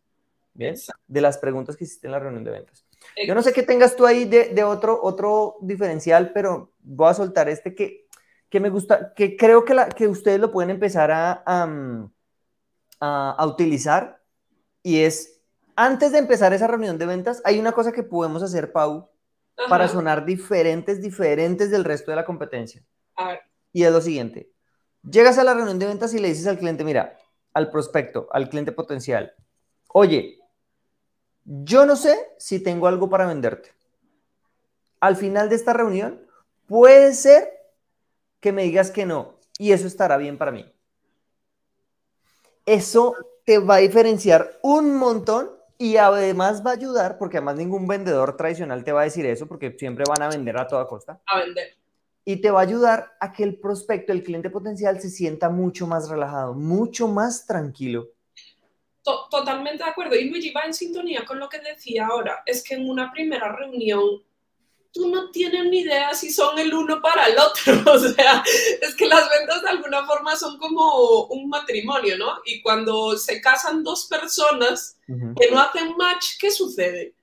¿Bien? 0.54 0.76
De 1.08 1.22
las 1.22 1.38
preguntas 1.38 1.78
que 1.78 1.84
hiciste 1.84 2.08
en 2.08 2.12
la 2.12 2.20
reunión 2.20 2.44
de 2.44 2.52
ventas. 2.52 2.86
Yo 3.26 3.36
no 3.36 3.42
sé 3.42 3.54
qué 3.54 3.64
tengas 3.64 3.96
tú 3.96 4.06
ahí 4.06 4.26
de, 4.26 4.64
otro, 4.64 5.00
otro 5.02 5.58
diferencial, 5.62 6.32
pero 6.34 6.72
voy 6.82 7.10
a 7.10 7.14
soltar 7.14 7.50
este 7.50 7.76
que, 7.76 8.08
que 8.50 8.60
me 8.60 8.70
gusta, 8.70 9.14
que 9.14 9.38
creo 9.38 9.64
que, 9.64 9.74
la, 9.74 9.90
que 9.90 10.08
ustedes 10.08 10.40
lo 10.40 10.52
pueden 10.52 10.70
empezar 10.70 11.12
a, 11.12 11.44
a, 13.00 13.46
utilizar 13.46 14.22
y 14.84 15.02
es, 15.02 15.42
antes 15.76 16.12
de 16.12 16.20
empezar 16.20 16.54
esa 16.54 16.68
reunión 16.68 16.98
de 16.98 17.06
ventas, 17.06 17.42
hay 17.46 17.60
una 17.60 17.72
cosa 17.72 17.92
que 17.92 18.04
podemos 18.04 18.44
hacer, 18.44 18.72
Pau, 18.72 19.10
para 19.68 19.88
sonar 19.88 20.26
diferentes, 20.26 21.02
diferentes 21.02 21.70
del 21.70 21.84
resto 21.84 22.12
de 22.12 22.16
la 22.16 22.26
competencia. 22.26 22.84
Y 23.74 23.84
es 23.84 23.92
lo 23.92 24.02
siguiente. 24.02 24.52
Llegas 25.04 25.38
a 25.38 25.44
la 25.44 25.54
reunión 25.54 25.80
de 25.80 25.86
ventas 25.86 26.14
y 26.14 26.20
le 26.20 26.30
dices 26.30 26.48
al 26.48 26.58
cliente, 26.58 26.84
mira, 26.84 27.18
al 27.54 27.70
prospecto, 27.70 28.28
al 28.32 28.50
cliente 28.50 28.72
potencial, 28.72 29.34
oye, 29.90 30.40
yo 31.44 31.86
no 31.86 31.96
sé 31.96 32.18
si 32.38 32.60
tengo 32.60 32.88
algo 32.88 33.10
para 33.10 33.26
venderte. 33.26 33.74
Al 35.00 35.16
final 35.16 35.50
de 35.50 35.56
esta 35.56 35.74
reunión, 35.74 36.26
puede 36.68 37.14
ser 37.14 37.50
que 38.40 38.52
me 38.52 38.64
digas 38.64 38.92
que 38.92 39.06
no, 39.06 39.40
y 39.58 39.72
eso 39.72 39.88
estará 39.88 40.18
bien 40.18 40.38
para 40.38 40.52
mí. 40.52 40.72
Eso 42.70 43.16
te 43.46 43.58
va 43.58 43.76
a 43.76 43.80
diferenciar 43.80 44.60
un 44.62 44.96
montón 44.96 45.50
y 45.76 45.98
además 45.98 46.64
va 46.64 46.70
a 46.70 46.74
ayudar, 46.76 47.18
porque 47.18 47.38
además 47.38 47.56
ningún 47.56 47.88
vendedor 47.88 48.38
tradicional 48.38 48.84
te 48.84 48.92
va 48.92 49.02
a 49.02 49.06
decir 49.06 49.26
eso, 49.26 49.48
porque 49.48 49.76
siempre 49.76 50.04
van 50.08 50.22
a 50.22 50.30
vender 50.30 50.56
a 50.56 50.68
toda 50.68 50.86
costa. 50.86 51.20
A 51.26 51.40
vender. 51.40 51.76
Y 52.26 52.36
te 52.36 52.52
va 52.52 52.60
a 52.60 52.64
ayudar 52.64 53.14
a 53.20 53.32
que 53.32 53.44
el 53.44 53.60
prospecto, 53.60 54.14
el 54.14 54.22
cliente 54.22 54.52
potencial, 54.52 55.02
se 55.02 55.10
sienta 55.10 55.50
mucho 55.50 55.88
más 55.88 56.10
relajado, 56.10 56.54
mucho 56.54 57.08
más 57.08 57.48
tranquilo. 57.48 58.10
Totalmente 59.32 59.84
de 59.84 59.90
acuerdo. 59.90 60.16
Y 60.16 60.30
Luigi 60.30 60.52
va 60.52 60.62
en 60.62 60.76
sintonía 60.76 61.26
con 61.26 61.40
lo 61.40 61.50
que 61.50 61.58
decía 61.58 62.06
ahora. 62.06 62.44
Es 62.46 62.64
que 62.64 62.76
en 62.76 62.88
una 62.88 63.12
primera 63.12 63.52
reunión 63.52 64.22
tú 64.92 65.10
no 65.10 65.30
tienes 65.32 65.66
ni 65.66 65.82
idea 65.82 66.14
si 66.14 66.32
son 66.32 66.58
el 66.58 66.74
uno 66.74 67.02
para 67.02 67.28
el 67.28 67.38
otro. 67.38 67.74
O 67.94 68.00
sea, 68.00 68.44
es 68.82 68.96
que 68.96 69.08
las 69.08 69.30
ventas 69.30 69.62
de 69.62 69.70
alguna 69.70 70.06
forma 70.06 70.36
son 70.36 70.58
como 70.58 71.26
un 71.26 71.50
matrimonio, 71.50 72.18
¿no? 72.18 72.40
Y 72.46 72.62
cuando 72.62 73.18
se 73.18 73.42
casan 73.42 73.84
dos 73.84 74.08
personas 74.08 74.98
que 75.08 75.52
no 75.52 75.60
hacen 75.60 75.96
match, 75.98 76.38
¿qué 76.40 76.52
sucede? 76.52 77.16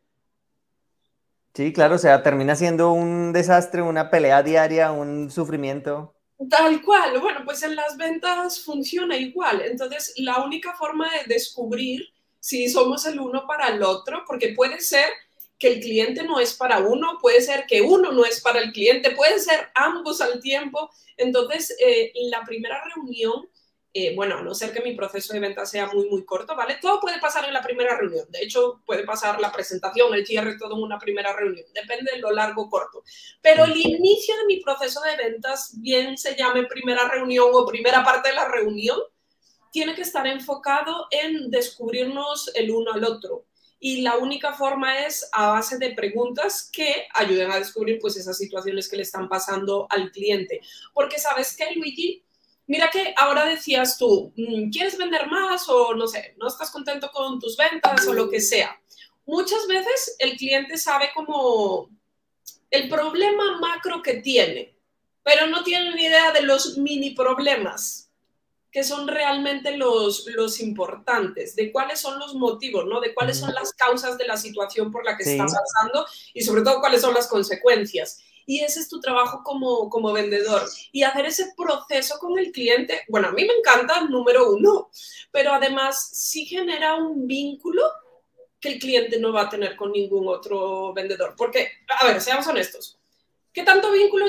Sí, 1.55 1.73
claro, 1.73 1.95
o 1.95 1.99
sea, 1.99 2.23
termina 2.23 2.55
siendo 2.55 2.93
un 2.93 3.33
desastre, 3.33 3.81
una 3.81 4.11
pelea 4.11 4.43
diaria, 4.43 4.93
un 4.93 5.31
sufrimiento. 5.31 6.15
Tal 6.51 6.83
cual, 6.83 7.19
bueno, 7.19 7.41
pues 7.47 7.63
en 7.63 7.75
las 7.75 7.97
ventas 7.97 8.63
funciona 8.63 9.17
igual. 9.17 9.63
Entonces, 9.63 10.13
la 10.19 10.45
única 10.45 10.75
forma 10.75 11.09
de 11.11 11.35
descubrir 11.35 12.03
si 12.41 12.69
somos 12.69 13.07
el 13.07 13.19
uno 13.19 13.47
para 13.47 13.69
el 13.69 13.83
otro, 13.83 14.23
porque 14.27 14.53
puede 14.55 14.81
ser 14.81 15.09
que 15.59 15.69
el 15.69 15.81
cliente 15.81 16.23
no 16.23 16.39
es 16.39 16.55
para 16.55 16.81
uno, 16.81 17.19
puede 17.21 17.41
ser 17.41 17.65
que 17.67 17.81
uno 17.81 18.13
no 18.13 18.25
es 18.25 18.41
para 18.41 18.61
el 18.61 18.73
cliente, 18.73 19.13
puede 19.13 19.39
ser 19.39 19.69
ambos 19.75 20.21
al 20.21 20.41
tiempo. 20.41 20.91
Entonces, 21.17 21.75
eh, 21.81 22.13
la 22.31 22.45
primera 22.45 22.83
reunión, 22.95 23.49
eh, 23.95 24.15
bueno, 24.15 24.37
a 24.37 24.43
no 24.43 24.55
ser 24.55 24.73
que 24.73 24.83
mi 24.83 24.95
proceso 24.95 25.33
de 25.33 25.41
venta 25.41 25.65
sea 25.65 25.87
muy, 25.87 26.11
muy 26.11 26.27
corto, 26.27 26.55
¿vale? 26.55 26.77
Todo 26.83 27.01
puede 27.01 27.19
pasar 27.19 27.47
en 27.47 27.55
la 27.55 27.63
primera 27.63 27.97
reunión. 27.97 28.27
De 28.29 28.43
hecho, 28.43 28.83
puede 28.85 29.05
pasar 29.05 29.41
la 29.41 29.51
presentación, 29.51 30.13
el 30.13 30.27
cierre, 30.27 30.59
todo 30.59 30.77
en 30.77 30.83
una 30.83 30.99
primera 30.99 31.35
reunión. 31.35 31.65
Depende 31.73 32.13
de 32.13 32.19
lo 32.19 32.33
largo 32.33 32.63
o 32.65 32.71
corto. 32.71 33.03
Pero 33.41 33.65
el 33.65 33.75
inicio 33.75 34.37
de 34.37 34.45
mi 34.45 34.61
proceso 34.61 35.01
de 35.01 35.17
ventas, 35.17 35.73
bien 35.81 36.19
se 36.19 36.37
llame 36.37 36.65
primera 36.65 37.09
reunión 37.09 37.49
o 37.55 37.65
primera 37.65 38.05
parte 38.05 38.29
de 38.29 38.35
la 38.35 38.47
reunión, 38.47 38.99
tiene 39.73 39.95
que 39.95 40.03
estar 40.03 40.27
enfocado 40.27 41.07
en 41.11 41.51
descubrirnos 41.51 42.51
el 42.55 42.71
uno 42.71 42.93
al 42.93 43.05
otro 43.05 43.47
y 43.79 44.01
la 44.01 44.17
única 44.17 44.55
forma 44.55 45.07
es 45.07 45.29
a 45.33 45.51
base 45.51 45.79
de 45.79 45.91
preguntas 45.91 46.71
que 46.73 47.07
ayuden 47.15 47.51
a 47.51 47.59
descubrir 47.59 47.99
pues 48.01 48.17
esas 48.17 48.39
situaciones 48.39 48.89
que 48.89 48.97
le 48.97 49.03
están 49.03 49.29
pasando 49.29 49.87
al 49.91 50.11
cliente. 50.11 50.61
Porque 50.95 51.19
sabes 51.19 51.55
que 51.57 51.75
Luigi, 51.75 52.25
mira 52.67 52.91
que 52.91 53.15
ahora 53.17 53.45
decías 53.45 53.99
tú, 53.99 54.33
mm, 54.37 54.71
¿quieres 54.71 54.97
vender 54.97 55.27
más 55.27 55.69
o 55.69 55.95
no 55.95 56.09
sé, 56.09 56.35
no 56.39 56.49
estás 56.49 56.71
contento 56.71 57.11
con 57.13 57.39
tus 57.39 57.57
ventas 57.57 58.07
o 58.07 58.15
lo 58.15 58.31
que 58.31 58.41
sea? 58.41 58.81
Muchas 59.27 59.67
veces 59.67 60.17
el 60.19 60.37
cliente 60.37 60.79
sabe 60.79 61.11
como 61.15 61.91
el 62.71 62.89
problema 62.89 63.59
macro 63.61 64.03
que 64.03 64.15
tiene, 64.15 64.75
pero 65.23 65.47
no 65.49 65.63
tiene 65.65 65.95
ni 65.95 66.05
idea 66.05 66.33
de 66.33 66.43
los 66.43 66.79
mini 66.79 67.11
problemas 67.11 68.06
que 68.77 68.85
son 68.85 69.09
realmente 69.09 69.75
los, 69.75 70.27
los 70.27 70.61
importantes, 70.61 71.57
de 71.57 71.73
cuáles 71.73 71.99
son 71.99 72.19
los 72.19 72.35
motivos, 72.35 72.85
¿no? 72.85 73.01
De 73.01 73.15
cuáles 73.15 73.39
son 73.39 73.55
las 73.55 73.73
causas 73.73 74.19
de 74.19 74.27
la 74.27 74.37
situación 74.37 74.93
por 74.93 75.03
la 75.03 75.17
que 75.17 75.23
está 75.23 75.47
pasando 75.47 76.05
y 76.35 76.43
sobre 76.43 76.61
todo 76.61 76.81
cuáles 76.81 77.01
son 77.01 77.15
las 77.15 77.27
consecuencias. 77.27 78.21
Y 78.45 78.61
ese 78.61 78.81
es 78.81 78.91
tu 78.91 79.01
trabajo 79.01 79.41
como, 79.43 79.89
como 79.89 80.13
vendedor. 80.13 80.61
Y 80.93 81.05
hacer 81.05 81.25
ese 81.25 81.55
proceso 81.57 82.19
con 82.19 82.39
el 82.39 82.53
cliente, 82.53 83.01
bueno, 83.09 83.29
a 83.29 83.33
mí 83.33 83.47
me 83.47 83.55
encanta, 83.55 84.03
número 84.03 84.53
uno, 84.53 84.91
pero 85.33 85.55
además 85.55 86.11
sí 86.13 86.45
genera 86.45 86.97
un 86.97 87.27
vínculo 87.27 87.83
que 88.61 88.75
el 88.75 88.79
cliente 88.79 89.19
no 89.19 89.33
va 89.33 89.45
a 89.45 89.49
tener 89.49 89.75
con 89.75 89.91
ningún 89.91 90.29
otro 90.29 90.93
vendedor. 90.93 91.33
Porque, 91.35 91.67
a 91.99 92.09
ver, 92.09 92.21
seamos 92.21 92.47
honestos, 92.47 92.99
¿Qué 93.57 93.63
tanto 93.63 93.91
vínculo 93.91 94.27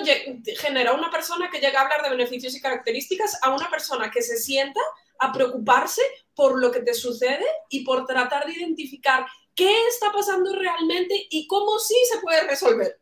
genera 0.57 0.93
una 0.93 1.11
persona 1.11 1.49
que 1.51 1.59
llega 1.59 1.81
a 1.81 1.83
hablar 1.83 2.01
de 2.01 2.11
beneficios 2.11 2.55
y 2.55 2.61
características 2.61 3.37
a 3.41 3.53
una 3.53 3.69
persona 3.69 4.09
que 4.09 4.21
se 4.21 4.37
sienta 4.37 4.79
a 5.19 5.33
preocuparse 5.33 6.01
por 6.33 6.57
lo 6.57 6.71
que 6.71 6.79
te 6.79 6.93
sucede 6.93 7.43
y 7.69 7.83
por 7.83 8.05
tratar 8.05 8.45
de 8.45 8.53
identificar 8.53 9.25
qué 9.53 9.69
está 9.89 10.13
pasando 10.13 10.55
realmente 10.55 11.27
y 11.29 11.45
cómo 11.45 11.77
sí 11.77 11.97
se 12.09 12.21
puede 12.21 12.47
resolver? 12.47 13.01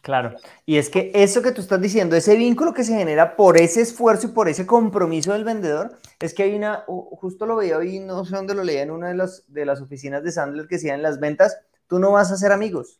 Claro, 0.00 0.34
y 0.66 0.76
es 0.76 0.90
que 0.90 1.12
eso 1.14 1.40
que 1.40 1.52
tú 1.52 1.60
estás 1.60 1.80
diciendo, 1.80 2.16
ese 2.16 2.34
vínculo 2.34 2.74
que 2.74 2.82
se 2.82 2.96
genera 2.96 3.36
por 3.36 3.56
ese 3.56 3.82
esfuerzo 3.82 4.26
y 4.26 4.30
por 4.30 4.48
ese 4.48 4.66
compromiso 4.66 5.34
del 5.34 5.44
vendedor, 5.44 6.00
es 6.18 6.34
que 6.34 6.42
hay 6.42 6.56
una, 6.56 6.84
justo 6.88 7.46
lo 7.46 7.54
veía 7.54 7.78
hoy, 7.78 8.00
no 8.00 8.24
sé 8.24 8.34
dónde 8.34 8.56
lo 8.56 8.64
leía 8.64 8.82
en 8.82 8.90
una 8.90 9.10
de 9.10 9.14
las, 9.14 9.44
de 9.46 9.64
las 9.64 9.80
oficinas 9.80 10.24
de 10.24 10.32
Sandler 10.32 10.66
que 10.66 10.74
decía 10.74 10.96
en 10.96 11.02
las 11.02 11.20
ventas, 11.20 11.56
tú 11.86 12.00
no 12.00 12.10
vas 12.10 12.32
a 12.32 12.36
ser 12.36 12.50
amigos, 12.50 12.98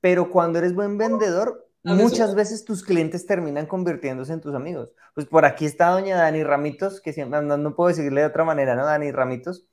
pero 0.00 0.30
cuando 0.30 0.58
eres 0.58 0.74
buen 0.74 0.98
vendedor, 0.98 1.68
muchas 1.82 2.34
veces 2.34 2.64
tus 2.64 2.82
clientes 2.82 3.26
terminan 3.26 3.66
convirtiéndose 3.66 4.32
en 4.32 4.40
tus 4.40 4.54
amigos. 4.54 4.92
Pues 5.14 5.26
por 5.26 5.44
aquí 5.44 5.66
está 5.66 5.90
doña 5.90 6.16
Dani 6.16 6.42
Ramitos, 6.42 7.00
que 7.00 7.12
siempre, 7.12 7.42
no, 7.42 7.74
puedo 7.74 7.88
decirle 7.88 8.22
de 8.22 8.26
otra 8.26 8.44
manera, 8.44 8.74
¿no? 8.74 8.84
Dani 8.84 9.10
Ramitos, 9.12 9.66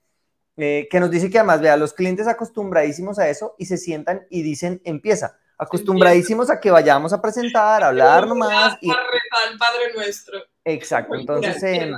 eh, 0.57 0.87
que 0.89 0.99
nos 0.99 1.11
dice 1.11 1.29
que 1.29 1.39
además, 1.39 1.61
vea, 1.61 1.77
los 1.77 1.93
clientes 1.93 2.27
acostumbradísimos 2.27 3.19
a 3.19 3.29
eso 3.29 3.55
y 3.57 3.65
se 3.65 3.77
sientan 3.77 4.25
y 4.29 4.41
dicen, 4.41 4.81
empieza, 4.83 5.37
acostumbradísimos 5.57 6.49
a 6.49 6.59
que 6.59 6.71
vayamos 6.71 7.13
a 7.13 7.21
presentar, 7.21 7.83
a 7.83 7.89
hablar 7.89 8.27
nomás. 8.27 8.77
Y... 8.81 8.89
Al 8.89 9.57
Padre 9.57 9.93
Nuestro. 9.95 10.39
Exacto, 10.65 11.15
entonces 11.15 11.61
em, 11.63 11.93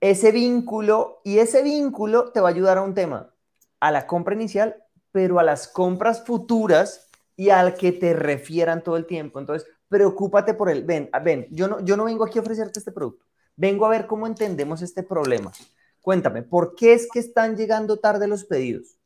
ese 0.00 0.32
vínculo, 0.32 1.20
y 1.24 1.38
ese 1.38 1.62
vínculo 1.62 2.30
te 2.30 2.40
va 2.40 2.48
a 2.48 2.52
ayudar 2.52 2.78
a 2.78 2.82
un 2.82 2.94
tema, 2.94 3.34
a 3.80 3.90
la 3.90 4.06
compra 4.06 4.34
inicial, 4.34 4.76
pero 5.10 5.38
a 5.38 5.42
las 5.42 5.66
compras 5.66 6.24
futuras 6.24 7.03
y 7.36 7.50
al 7.50 7.74
que 7.74 7.92
te 7.92 8.12
refieran 8.14 8.82
todo 8.82 8.96
el 8.96 9.06
tiempo. 9.06 9.38
Entonces, 9.40 9.68
preocúpate 9.88 10.54
por 10.54 10.70
él. 10.70 10.84
Ven, 10.84 11.10
ven, 11.22 11.46
yo 11.50 11.68
no, 11.68 11.80
yo 11.80 11.96
no 11.96 12.04
vengo 12.04 12.24
aquí 12.24 12.38
a 12.38 12.42
ofrecerte 12.42 12.78
este 12.78 12.92
producto. 12.92 13.24
Vengo 13.56 13.86
a 13.86 13.90
ver 13.90 14.06
cómo 14.06 14.26
entendemos 14.26 14.82
este 14.82 15.02
problema. 15.02 15.52
Cuéntame, 16.00 16.42
¿por 16.42 16.74
qué 16.74 16.92
es 16.92 17.08
que 17.10 17.18
están 17.18 17.56
llegando 17.56 17.98
tarde 17.98 18.28
los 18.28 18.44
pedidos? 18.44 18.98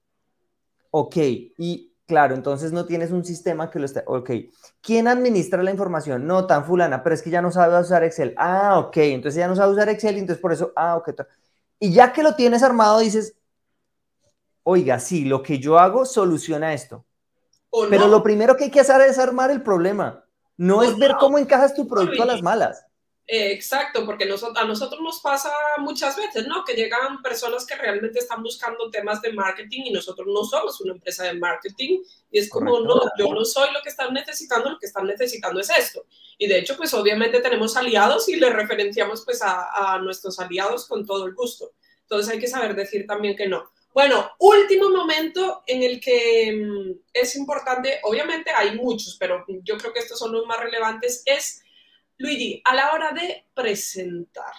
Ok, 0.91 1.17
y 1.17 1.93
claro, 2.07 2.35
entonces 2.35 2.73
no 2.73 2.87
tienes 2.87 3.11
un 3.12 3.25
sistema 3.25 3.71
que 3.71 3.79
lo 3.79 3.85
esté. 3.85 4.03
Ok, 4.07 4.31
¿quién 4.81 5.07
administra 5.07 5.62
la 5.62 5.71
información? 5.71 6.27
No, 6.27 6.47
tan 6.47 6.64
fulana, 6.64 7.03
pero 7.03 7.14
es 7.14 7.23
que 7.23 7.31
ya 7.31 7.43
no 7.43 7.53
sabe 7.53 7.79
usar 7.81 8.03
Excel. 8.05 8.35
Ah, 8.37 8.79
ok, 8.79 8.97
entonces 8.97 9.38
ya 9.38 9.47
no 9.47 9.55
sabe 9.55 9.73
usar 9.73 9.88
Excel, 9.91 10.17
y 10.17 10.21
entonces 10.21 10.41
por 10.41 10.53
eso, 10.53 10.73
ah, 10.75 10.97
ok. 10.97 11.11
Y 11.79 11.93
ya 11.93 12.12
que 12.12 12.23
lo 12.23 12.35
tienes 12.35 12.62
armado, 12.62 12.99
dices, 12.99 13.37
oiga, 14.64 14.99
sí, 14.99 15.25
lo 15.25 15.43
que 15.43 15.59
yo 15.59 15.79
hago 15.79 16.05
soluciona 16.05 16.75
esto. 16.75 17.05
Pero 17.91 18.09
lo 18.09 18.23
primero 18.23 18.57
que 18.57 18.65
hay 18.65 18.71
que 18.71 18.81
hacer 18.81 19.01
es 19.03 19.19
armar 19.19 19.51
el 19.51 19.63
problema. 19.63 20.25
No 20.57 20.83
es 20.83 20.97
ver 20.99 21.15
cómo 21.21 21.39
encajas 21.39 21.75
tu 21.75 21.87
producto 21.87 22.23
a 22.23 22.27
las 22.27 22.43
malas. 22.43 22.85
exacto, 23.31 24.07
porque 24.07 24.25
a 24.25 24.65
nosotros 24.65 25.01
nos 25.03 25.21
pasa 25.21 25.53
muchas 25.79 26.17
veces, 26.17 26.47
¿no? 26.47 26.65
Que 26.65 26.73
llegan 26.73 27.21
personas 27.23 27.67
que 27.67 27.77
realmente 27.77 28.19
están 28.19 28.43
buscando 28.43 28.91
temas 28.91 29.21
de 29.21 29.35
marketing 29.35 29.83
y 29.85 29.93
nosotros 29.93 30.27
no 30.29 30.43
somos 30.45 30.81
una 30.81 30.95
empresa 30.95 31.25
de 31.25 31.35
marketing 31.35 32.01
y 32.31 32.39
es 32.39 32.49
como, 32.49 32.81
no, 32.81 33.03
yo 33.19 33.33
no 33.33 33.45
soy 33.45 33.71
lo 33.73 33.83
que 33.83 33.91
están 33.91 34.15
necesitando, 34.15 34.71
lo 34.71 34.79
que 34.79 34.87
están 34.87 35.07
necesitando 35.07 35.61
es 35.61 35.71
esto. 35.71 36.07
Y 36.39 36.47
de 36.47 36.59
hecho, 36.59 36.77
pues 36.77 36.93
obviamente 36.95 37.41
tenemos 37.41 37.77
aliados 37.77 38.29
y 38.31 38.37
le 38.37 38.49
referenciamos 38.51 39.25
pues 39.25 39.43
a, 39.43 39.95
a 39.95 39.99
nuestros 39.99 40.41
aliados 40.41 40.89
con 40.89 41.07
todo 41.07 41.27
el 41.27 41.35
gusto. 41.35 41.73
Entonces 42.03 42.33
hay 42.33 42.41
que 42.41 42.49
saber 42.49 42.75
decir 42.75 43.07
también 43.07 43.37
que 43.37 43.47
no. 43.47 43.71
Bueno, 43.99 44.31
último 44.39 44.91
momento 44.91 45.65
en 45.67 45.83
el 45.83 45.99
que 45.99 46.53
mm, 46.53 47.01
es 47.13 47.35
importante, 47.35 47.99
obviamente 48.05 48.53
hay 48.57 48.77
muchos, 48.77 49.17
pero 49.19 49.45
yo 49.65 49.77
creo 49.77 49.93
que 49.93 49.99
estos 49.99 50.17
son 50.17 50.31
los 50.31 50.47
más 50.47 50.61
relevantes, 50.61 51.25
es, 51.27 51.65
Luigi, 52.17 52.63
a 52.65 52.77
la 52.77 52.93
hora 52.93 53.11
de 53.11 53.47
presentar, 53.53 54.53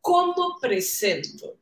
¿cómo 0.00 0.56
presento? 0.58 1.58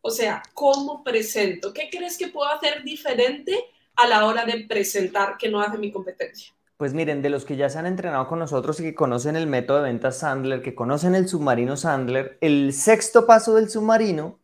O 0.00 0.10
sea, 0.10 0.42
¿cómo 0.54 1.04
presento? 1.04 1.74
¿Qué 1.74 1.90
crees 1.90 2.16
que 2.16 2.28
puedo 2.28 2.48
hacer 2.48 2.82
diferente 2.82 3.62
a 3.94 4.06
la 4.06 4.24
hora 4.24 4.46
de 4.46 4.64
presentar 4.66 5.36
que 5.36 5.50
no 5.50 5.60
hace 5.60 5.76
mi 5.76 5.92
competencia? 5.92 6.54
Pues 6.78 6.94
miren, 6.94 7.20
de 7.20 7.28
los 7.28 7.44
que 7.44 7.56
ya 7.56 7.68
se 7.68 7.80
han 7.80 7.86
entrenado 7.86 8.28
con 8.28 8.38
nosotros 8.38 8.80
y 8.80 8.82
que 8.82 8.94
conocen 8.94 9.36
el 9.36 9.46
método 9.46 9.82
de 9.82 9.90
ventas 9.90 10.20
Sandler, 10.20 10.62
que 10.62 10.74
conocen 10.74 11.14
el 11.16 11.28
submarino 11.28 11.76
Sandler, 11.76 12.38
el 12.40 12.72
sexto 12.72 13.26
paso 13.26 13.56
del 13.56 13.68
submarino 13.68 14.40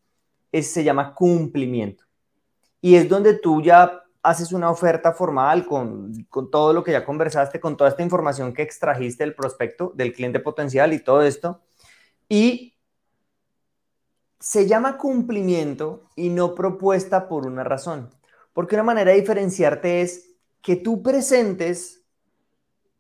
se 0.61 0.85
llama 0.85 1.15
cumplimiento. 1.15 2.05
Y 2.81 2.97
es 2.97 3.09
donde 3.09 3.35
tú 3.35 3.63
ya 3.63 4.03
haces 4.23 4.53
una 4.53 4.71
oferta 4.71 5.13
formal 5.13 5.67
con, 5.67 6.25
con, 6.29 6.51
todo 6.51 6.73
lo 6.73 6.85
que 6.85 6.93
ya 6.93 7.05
conversaste, 7.05 7.59
con 7.59 7.77
toda 7.77 7.91
esta 7.91 8.03
información 8.03 8.53
que 8.53 8.63
extrajiste 8.63 9.25
del 9.25 9.35
prospecto, 9.35 9.93
del 9.95 10.13
cliente 10.13 10.41
potencial 10.41 10.93
y 10.93 11.03
todo 11.03 11.23
esto. 11.23 11.63
Y 12.29 12.75
se 14.39 14.67
llama 14.67 14.99
cumplimiento 14.99 16.09
y 16.17 16.29
no 16.29 16.55
propuesta 16.55 17.29
por 17.29 17.47
una 17.47 17.65
razón. 17.65 18.11
Porque 18.53 18.75
una 18.75 18.85
manera 18.85 19.13
de 19.13 19.21
diferenciarte 19.21 20.03
es 20.03 20.35
que 20.61 20.77
tú 20.77 21.03
presentes 21.03 22.03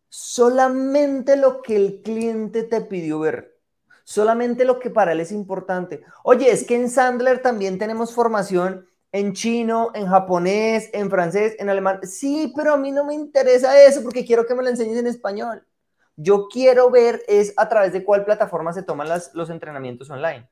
solamente 0.08 1.36
lo 1.36 1.62
que 1.62 1.76
el 1.76 2.02
cliente 2.02 2.62
te 2.62 2.80
pidió 2.82 3.20
ver 3.20 3.51
solamente 4.04 4.64
lo 4.64 4.78
que 4.78 4.90
para 4.90 5.12
él 5.12 5.20
es 5.20 5.32
importante. 5.32 6.02
Oye, 6.24 6.50
es 6.50 6.64
que 6.64 6.76
en 6.76 6.90
Sandler 6.90 7.40
también 7.40 7.78
tenemos 7.78 8.14
formación 8.14 8.86
en 9.12 9.34
chino, 9.34 9.90
en 9.94 10.06
japonés, 10.06 10.90
en 10.92 11.10
francés, 11.10 11.54
en 11.58 11.68
alemán. 11.68 12.00
Sí, 12.02 12.52
pero 12.56 12.72
a 12.72 12.76
mí 12.76 12.90
no 12.90 13.04
me 13.04 13.14
interesa 13.14 13.80
eso 13.82 14.02
porque 14.02 14.24
quiero 14.24 14.46
que 14.46 14.54
me 14.54 14.62
lo 14.62 14.70
enseñes 14.70 14.98
en 14.98 15.06
español. 15.06 15.66
Yo 16.16 16.48
quiero 16.48 16.90
ver 16.90 17.22
es 17.28 17.52
a 17.56 17.68
través 17.68 17.92
de 17.92 18.04
cuál 18.04 18.24
plataforma 18.24 18.72
se 18.72 18.82
toman 18.82 19.08
los 19.34 19.50
entrenamientos 19.50 20.10
online. 20.10 20.48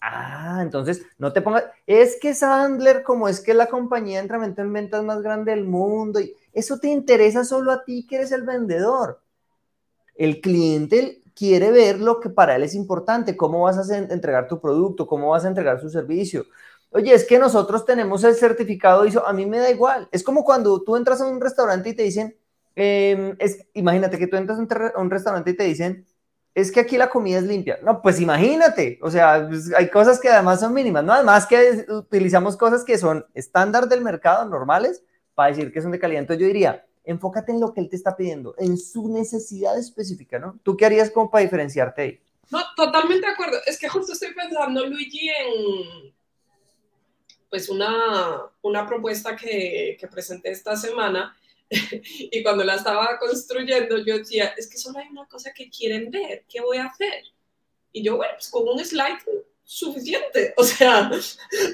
Ah, 0.00 0.60
entonces 0.62 1.02
no 1.18 1.32
te 1.32 1.42
pongas, 1.42 1.64
es 1.86 2.18
que 2.18 2.34
Sandler, 2.34 3.02
como 3.02 3.28
es 3.28 3.40
que 3.40 3.52
la 3.52 3.66
compañía 3.66 4.16
de 4.16 4.22
entrenamiento 4.22 4.62
en 4.62 4.72
ventas 4.72 5.04
más 5.04 5.20
grande 5.20 5.50
del 5.50 5.64
mundo, 5.64 6.20
y 6.20 6.34
Eso 6.52 6.78
te 6.78 6.88
interesa 6.88 7.44
solo 7.44 7.70
a 7.70 7.84
ti 7.84 8.06
que 8.06 8.16
eres 8.16 8.32
el 8.32 8.42
vendedor. 8.42 9.22
El 10.14 10.40
cliente 10.40 11.19
quiere 11.40 11.70
ver 11.70 12.00
lo 12.00 12.20
que 12.20 12.28
para 12.28 12.54
él 12.54 12.64
es 12.64 12.74
importante, 12.74 13.34
cómo 13.34 13.62
vas 13.62 13.90
a 13.90 13.96
entregar 13.96 14.46
tu 14.46 14.60
producto, 14.60 15.06
cómo 15.06 15.30
vas 15.30 15.46
a 15.46 15.48
entregar 15.48 15.80
su 15.80 15.88
servicio. 15.88 16.44
Oye, 16.90 17.14
es 17.14 17.24
que 17.24 17.38
nosotros 17.38 17.86
tenemos 17.86 18.22
el 18.24 18.34
certificado 18.34 19.06
ISO, 19.06 19.26
a 19.26 19.32
mí 19.32 19.46
me 19.46 19.58
da 19.58 19.70
igual. 19.70 20.06
Es 20.12 20.22
como 20.22 20.44
cuando 20.44 20.82
tú 20.82 20.96
entras 20.96 21.22
a 21.22 21.26
un 21.26 21.40
restaurante 21.40 21.88
y 21.88 21.94
te 21.94 22.02
dicen, 22.02 22.36
em, 22.76 23.36
es, 23.38 23.66
imagínate 23.72 24.18
que 24.18 24.26
tú 24.26 24.36
entras 24.36 24.58
a 24.58 25.00
un 25.00 25.10
restaurante 25.10 25.52
y 25.52 25.56
te 25.56 25.64
dicen, 25.64 26.04
es 26.54 26.70
que 26.70 26.80
aquí 26.80 26.98
la 26.98 27.08
comida 27.08 27.38
es 27.38 27.44
limpia. 27.44 27.78
No, 27.82 28.02
pues 28.02 28.20
imagínate, 28.20 28.98
o 29.00 29.10
sea, 29.10 29.46
pues, 29.48 29.72
hay 29.74 29.88
cosas 29.88 30.20
que 30.20 30.28
además 30.28 30.60
son 30.60 30.74
mínimas, 30.74 31.04
¿no? 31.04 31.14
Además 31.14 31.46
que 31.46 31.86
utilizamos 31.88 32.58
cosas 32.58 32.84
que 32.84 32.98
son 32.98 33.24
estándar 33.32 33.88
del 33.88 34.02
mercado, 34.02 34.44
normales, 34.44 35.02
para 35.34 35.48
decir 35.50 35.72
que 35.72 35.80
son 35.80 35.92
de 35.92 35.98
calidad. 35.98 36.20
Entonces 36.20 36.42
yo 36.42 36.48
diría, 36.48 36.84
enfócate 37.04 37.52
en 37.52 37.60
lo 37.60 37.72
que 37.72 37.80
él 37.80 37.88
te 37.88 37.96
está 37.96 38.16
pidiendo, 38.16 38.54
en 38.58 38.76
su 38.78 39.08
necesidad 39.08 39.78
específica, 39.78 40.38
¿no? 40.38 40.58
¿Tú 40.62 40.76
qué 40.76 40.86
harías 40.86 41.10
como 41.10 41.30
para 41.30 41.44
diferenciarte 41.44 42.02
ahí? 42.02 42.20
No, 42.50 42.60
totalmente 42.76 43.26
de 43.26 43.32
acuerdo. 43.32 43.58
Es 43.66 43.78
que 43.78 43.88
justo 43.88 44.12
estoy 44.12 44.34
pensando, 44.34 44.84
Luigi, 44.86 45.28
en 45.28 46.12
pues 47.48 47.68
una, 47.68 48.42
una 48.62 48.86
propuesta 48.86 49.34
que, 49.34 49.96
que 49.98 50.06
presenté 50.06 50.52
esta 50.52 50.76
semana 50.76 51.36
y 51.70 52.42
cuando 52.42 52.64
la 52.64 52.76
estaba 52.76 53.18
construyendo 53.18 53.98
yo 53.98 54.18
decía, 54.18 54.54
es 54.56 54.68
que 54.68 54.78
solo 54.78 54.98
hay 54.98 55.08
una 55.08 55.26
cosa 55.26 55.52
que 55.52 55.68
quieren 55.68 56.10
ver, 56.10 56.44
¿qué 56.48 56.60
voy 56.60 56.78
a 56.78 56.86
hacer? 56.86 57.24
Y 57.92 58.02
yo, 58.04 58.16
bueno, 58.16 58.34
pues 58.34 58.50
con 58.50 58.68
un 58.68 58.78
slide 58.84 59.18
suficiente. 59.70 60.52
O 60.56 60.64
sea, 60.64 61.08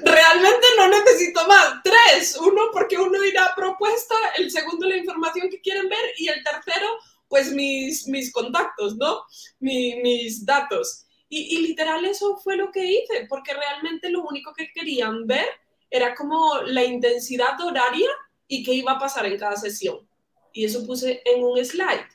realmente 0.03 0.67
no 0.77 0.87
necesito 0.87 1.47
más. 1.47 1.81
Tres. 1.83 2.37
Uno, 2.39 2.69
porque 2.71 2.95
uno 2.95 3.23
irá 3.23 3.45
a 3.45 3.55
propuesta. 3.55 4.13
El 4.37 4.51
segundo, 4.51 4.87
la 4.87 4.97
información 4.97 5.49
que 5.49 5.59
quieren 5.59 5.89
ver. 5.89 6.13
Y 6.17 6.27
el 6.27 6.43
tercero, 6.43 6.87
pues 7.27 7.51
mis, 7.51 8.07
mis 8.07 8.31
contactos, 8.31 8.97
¿no? 8.97 9.23
mis 9.59 10.45
datos. 10.45 11.05
Y, 11.27 11.57
y 11.57 11.67
literal 11.67 12.05
eso 12.05 12.37
fue 12.37 12.55
lo 12.55 12.71
que 12.71 12.85
hice, 12.85 13.25
porque 13.27 13.53
realmente 13.55 14.11
lo 14.11 14.21
único 14.21 14.53
que 14.53 14.71
querían 14.71 15.25
ver 15.25 15.47
era 15.89 16.13
como 16.13 16.61
la 16.65 16.83
intensidad 16.83 17.59
horaria 17.59 18.09
y 18.47 18.63
qué 18.63 18.73
iba 18.73 18.91
a 18.91 18.99
pasar 18.99 19.25
en 19.25 19.39
cada 19.39 19.55
sesión. 19.55 20.07
Y 20.53 20.65
eso 20.65 20.85
puse 20.85 21.23
en 21.25 21.43
un 21.43 21.63
slide. 21.65 22.07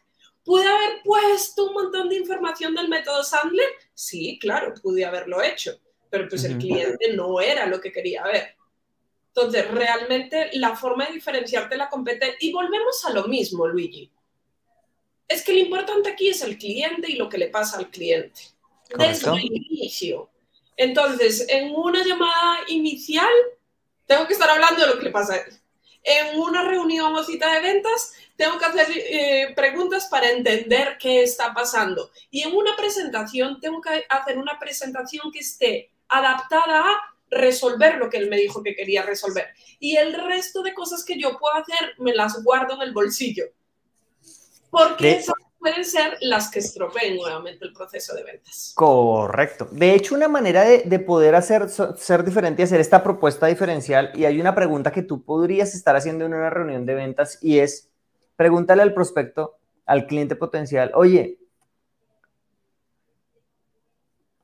¿Pude 0.45 0.67
haber 0.67 1.03
puesto 1.05 1.67
un 1.67 1.75
montón 1.75 2.09
de 2.09 2.17
información 2.17 2.75
del 2.75 2.89
método 2.89 3.23
Sandler? 3.23 3.69
Sí, 3.95 4.39
claro, 4.41 4.75
pude 4.83 5.05
haberlo 5.05 5.43
hecho, 5.43 5.79
pero 6.11 6.29
pues 6.29 6.45
el 6.45 6.59
cliente 6.59 7.15
no 7.15 7.41
era 7.41 7.67
lo 7.67 7.81
que 7.81 7.93
quería 7.93 8.25
ver. 8.25 8.57
Entonces, 9.29 9.71
realmente 9.71 10.51
la 10.55 10.75
forma 10.77 11.07
de 11.07 11.15
diferenciarte 11.15 11.77
la 11.77 11.89
competencia, 11.89 12.37
y 12.41 12.53
volvemos 12.53 13.05
a 13.05 13.13
lo 13.13 13.29
mismo, 13.29 13.67
Luigi, 13.67 14.11
es 15.29 15.43
que 15.45 15.53
lo 15.53 15.61
importante 15.61 16.11
aquí 16.11 16.29
es 16.29 16.43
el 16.43 16.59
cliente 16.59 17.11
y 17.11 17.17
lo 17.17 17.29
que 17.29 17.39
le 17.39 17.49
pasa 17.49 17.79
al 17.79 17.91
cliente, 17.91 18.43
desde 18.99 19.31
el 19.31 19.45
inicio. 19.45 20.29
Entonces, 20.77 21.47
en 21.49 21.73
una 21.75 22.05
llamada 22.05 22.59
inicial, 22.69 23.33
tengo 24.07 24.27
que 24.27 24.35
estar 24.35 24.51
hablando 24.51 24.83
de 24.83 24.89
lo 24.89 24.99
que 24.99 25.05
le 25.05 25.11
pasa 25.11 25.35
a 25.35 25.37
él 25.39 25.62
en 26.03 26.39
una 26.39 26.63
reunión 26.63 27.15
o 27.15 27.25
cita 27.25 27.53
de 27.55 27.61
ventas, 27.61 28.13
tengo 28.37 28.59
que 28.59 28.65
hacer 28.65 28.87
eh, 28.91 29.53
preguntas 29.55 30.09
para 30.11 30.31
entender 30.31 30.97
qué 30.99 31.23
está 31.23 31.55
pasando. 31.55 32.11
Y 32.31 32.43
en 32.43 32.55
una 32.55 32.75
presentación, 32.77 33.61
tengo 33.61 33.81
que 33.81 34.05
hacer 34.09 34.39
una 34.39 34.59
presentación 34.59 35.31
que 35.31 35.41
esté 35.41 35.91
adaptada 36.09 36.81
a 36.81 37.13
resolver 37.31 37.97
lo 37.97 38.11
que 38.11 38.19
él 38.19 38.29
me 38.29 38.37
dijo 38.37 38.63
que 38.63 38.75
quería 38.75 39.03
resolver. 39.03 39.49
Y 39.79 39.97
el 39.97 40.13
resto 40.13 40.63
de 40.63 40.75
cosas 40.75 41.05
que 41.05 41.19
yo 41.19 41.39
puedo 41.39 41.55
hacer, 41.55 41.95
me 41.99 42.15
las 42.15 42.43
guardo 42.43 42.75
en 42.75 42.83
el 42.83 42.93
bolsillo. 42.93 43.45
Porque 44.71 45.13
esas 45.13 45.35
pueden 45.63 45.85
ser 45.85 46.19
las 46.21 46.51
que 46.51 46.59
estropeen 46.59 47.17
nuevamente 47.17 47.65
el 47.65 47.73
proceso 47.73 48.15
de 48.15 48.25
ventas. 48.25 48.73
Correcto. 48.75 49.69
De 49.71 49.95
hecho, 49.95 50.17
una 50.17 50.27
manera 50.27 50.63
de, 50.63 50.83
de, 50.85 50.99
poder 50.99 51.37
hacer 51.37 51.69
ser 51.69 52.25
diferente 52.25 52.63
y 52.63 52.65
hacer 52.65 52.81
esta 52.81 53.03
propuesta 53.03 53.47
diferencial, 53.47 54.11
y 54.15 54.25
hay 54.25 54.41
una 54.41 54.55
pregunta 54.55 54.91
que 54.91 55.03
tú 55.03 55.23
podrías 55.23 55.75
estar 55.75 55.95
haciendo 55.95 56.27
en 56.27 56.35
una 56.35 56.51
reunión 56.51 56.85
de 56.85 56.95
ventas 56.95 57.39
y 57.41 57.61
es, 57.61 57.89
pregúntale 58.35 58.83
al 58.83 58.93
prospecto, 58.93 59.57
al 59.87 60.07
cliente 60.07 60.37
potencial, 60.37 60.91
oye, 60.95 61.39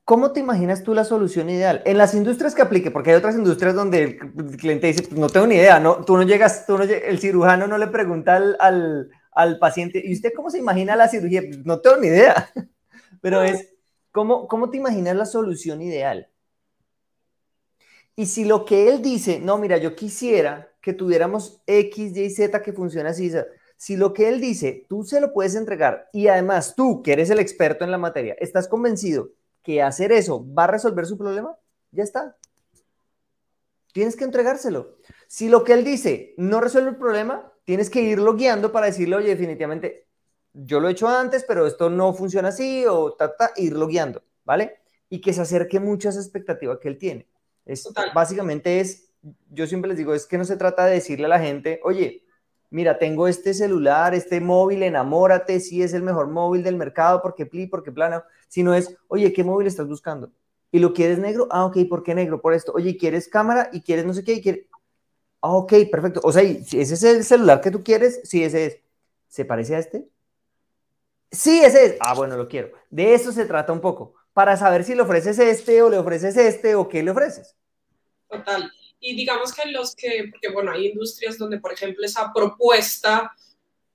¿Cómo 0.05 0.31
te 0.31 0.39
imaginas 0.39 0.81
tú 0.81 0.95
la 0.95 1.03
solución 1.03 1.51
ideal? 1.51 1.83
En 1.85 1.99
las 1.99 2.15
industrias 2.15 2.55
que 2.55 2.63
aplique, 2.63 2.89
porque 2.89 3.11
hay 3.11 3.17
otras 3.17 3.35
industrias 3.35 3.75
donde 3.75 4.01
el 4.01 4.57
cliente 4.57 4.87
dice, 4.87 5.07
no 5.11 5.29
tengo 5.29 5.45
ni 5.45 5.53
idea, 5.53 5.79
no, 5.79 6.03
tú 6.03 6.17
no 6.17 6.23
llegas, 6.23 6.65
tú 6.65 6.79
no, 6.79 6.83
el 6.83 7.19
cirujano 7.19 7.67
no 7.67 7.77
le 7.77 7.85
pregunta 7.85 8.41
al 8.59 9.11
paciente. 9.59 10.01
¿Y 10.03 10.13
usted 10.13 10.33
cómo 10.35 10.49
se 10.49 10.57
imagina 10.57 10.95
la 10.95 11.07
cirugía? 11.07 11.41
No 11.63 11.79
tengo 11.79 11.97
ni 11.97 12.07
idea, 12.07 12.49
pero 13.21 13.41
es, 13.41 13.73
¿cómo, 14.11 14.47
¿cómo 14.47 14.69
te 14.69 14.77
imaginas 14.77 15.15
la 15.15 15.25
solución 15.25 15.81
ideal? 15.81 16.29
Y 18.15 18.25
si 18.25 18.43
lo 18.43 18.65
que 18.65 18.89
él 18.89 19.01
dice, 19.01 19.39
no, 19.39 19.57
mira, 19.57 19.77
yo 19.77 19.95
quisiera 19.95 20.69
que 20.81 20.93
tuviéramos 20.93 21.61
X, 21.65 22.17
Y, 22.17 22.29
Z 22.29 22.61
que 22.61 22.73
funcione 22.73 23.09
así, 23.09 23.31
si 23.77 23.95
lo 23.95 24.13
que 24.13 24.27
él 24.27 24.41
dice, 24.41 24.85
tú 24.89 25.03
se 25.03 25.21
lo 25.21 25.31
puedes 25.31 25.55
entregar 25.55 26.09
y 26.11 26.27
además 26.27 26.75
tú, 26.75 27.01
que 27.01 27.13
eres 27.13 27.29
el 27.29 27.39
experto 27.39 27.85
en 27.85 27.91
la 27.91 27.97
materia, 27.97 28.35
estás 28.39 28.67
convencido 28.67 29.29
que 29.63 29.81
hacer 29.81 30.11
eso 30.11 30.45
va 30.53 30.65
a 30.65 30.67
resolver 30.67 31.05
su 31.05 31.17
problema, 31.17 31.57
ya 31.91 32.03
está. 32.03 32.35
Tienes 33.93 34.15
que 34.15 34.25
entregárselo. 34.25 34.97
Si 35.27 35.47
lo 35.47 35.63
que 35.63 35.73
él 35.73 35.83
dice 35.83 36.33
no 36.37 36.59
resuelve 36.59 36.89
el 36.89 36.97
problema, 36.97 37.48
tienes 37.69 37.91
que 37.91 38.01
irlo 38.01 38.33
guiando 38.33 38.71
para 38.71 38.87
decirle, 38.87 39.17
oye, 39.17 39.27
definitivamente, 39.27 40.07
yo 40.53 40.79
lo 40.79 40.87
he 40.87 40.93
hecho 40.93 41.07
antes, 41.07 41.45
pero 41.47 41.67
esto 41.67 41.87
no 41.87 42.15
funciona 42.15 42.47
así, 42.47 42.83
o 42.87 43.13
ta, 43.13 43.31
irlo 43.57 43.85
guiando, 43.85 44.23
¿vale? 44.43 44.79
Y 45.07 45.21
que 45.21 45.33
se 45.33 45.41
acerque 45.41 45.79
mucho 45.79 46.07
a 46.07 46.11
esa 46.11 46.19
expectativa 46.19 46.79
que 46.79 46.87
él 46.87 46.97
tiene. 46.97 47.27
Es, 47.67 47.87
básicamente 48.15 48.79
es, 48.79 49.11
yo 49.51 49.67
siempre 49.67 49.89
les 49.89 49.99
digo, 49.99 50.15
es 50.15 50.25
que 50.25 50.39
no 50.39 50.45
se 50.45 50.57
trata 50.57 50.87
de 50.87 50.95
decirle 50.95 51.25
a 51.27 51.29
la 51.29 51.39
gente, 51.39 51.79
oye, 51.83 52.23
mira, 52.71 52.97
tengo 52.97 53.27
este 53.27 53.53
celular, 53.53 54.15
este 54.15 54.41
móvil, 54.41 54.81
enamórate, 54.81 55.59
si 55.59 55.83
es 55.83 55.93
el 55.93 56.01
mejor 56.01 56.27
móvil 56.27 56.63
del 56.63 56.75
mercado, 56.75 57.21
porque 57.21 57.45
pli, 57.45 57.67
porque 57.67 57.91
plano, 57.91 58.23
sino 58.47 58.73
es, 58.73 58.97
oye, 59.09 59.31
¿qué 59.31 59.43
móvil 59.43 59.67
estás 59.67 59.87
buscando? 59.87 60.31
¿Y 60.71 60.79
lo 60.79 60.91
quieres 60.91 61.19
negro? 61.19 61.47
Ah, 61.51 61.65
ok, 61.65 61.77
¿por 61.87 62.01
qué 62.01 62.15
negro? 62.15 62.41
Por 62.41 62.55
esto. 62.55 62.71
Oye, 62.73 62.97
¿quieres 62.97 63.27
cámara? 63.27 63.69
¿Y 63.71 63.81
quieres 63.81 64.05
no 64.05 64.13
sé 64.15 64.23
qué? 64.23 64.33
¿Y 64.33 64.41
quieres... 64.41 64.65
Ah, 65.41 65.55
ok, 65.55 65.73
perfecto. 65.91 66.19
O 66.23 66.31
sea, 66.31 66.43
ese 66.43 66.81
es 66.81 67.03
el 67.03 67.23
celular 67.23 67.61
que 67.61 67.71
tú 67.71 67.83
quieres, 67.83 68.21
sí, 68.23 68.43
ese 68.43 68.65
es. 68.65 68.79
¿Se 69.27 69.45
parece 69.45 69.75
a 69.75 69.79
este? 69.79 70.07
Sí, 71.31 71.61
ese 71.63 71.85
es. 71.85 71.95
Ah, 71.99 72.13
bueno, 72.13 72.35
lo 72.35 72.47
quiero. 72.47 72.71
De 72.89 73.13
eso 73.13 73.31
se 73.31 73.45
trata 73.45 73.71
un 73.71 73.79
poco, 73.79 74.15
para 74.33 74.57
saber 74.57 74.83
si 74.83 74.95
le 74.95 75.03
ofreces 75.03 75.37
este 75.39 75.81
o 75.81 75.89
le 75.89 75.97
ofreces 75.97 76.35
este 76.35 76.75
o 76.75 76.89
qué 76.89 77.03
le 77.03 77.11
ofreces. 77.11 77.55
Total. 78.27 78.71
Y 78.99 79.15
digamos 79.15 79.53
que 79.53 79.71
los 79.71 79.95
que, 79.95 80.29
porque 80.31 80.51
bueno, 80.51 80.71
hay 80.71 80.87
industrias 80.87 81.37
donde, 81.37 81.59
por 81.59 81.71
ejemplo, 81.71 82.05
esa 82.05 82.33
propuesta, 82.33 83.31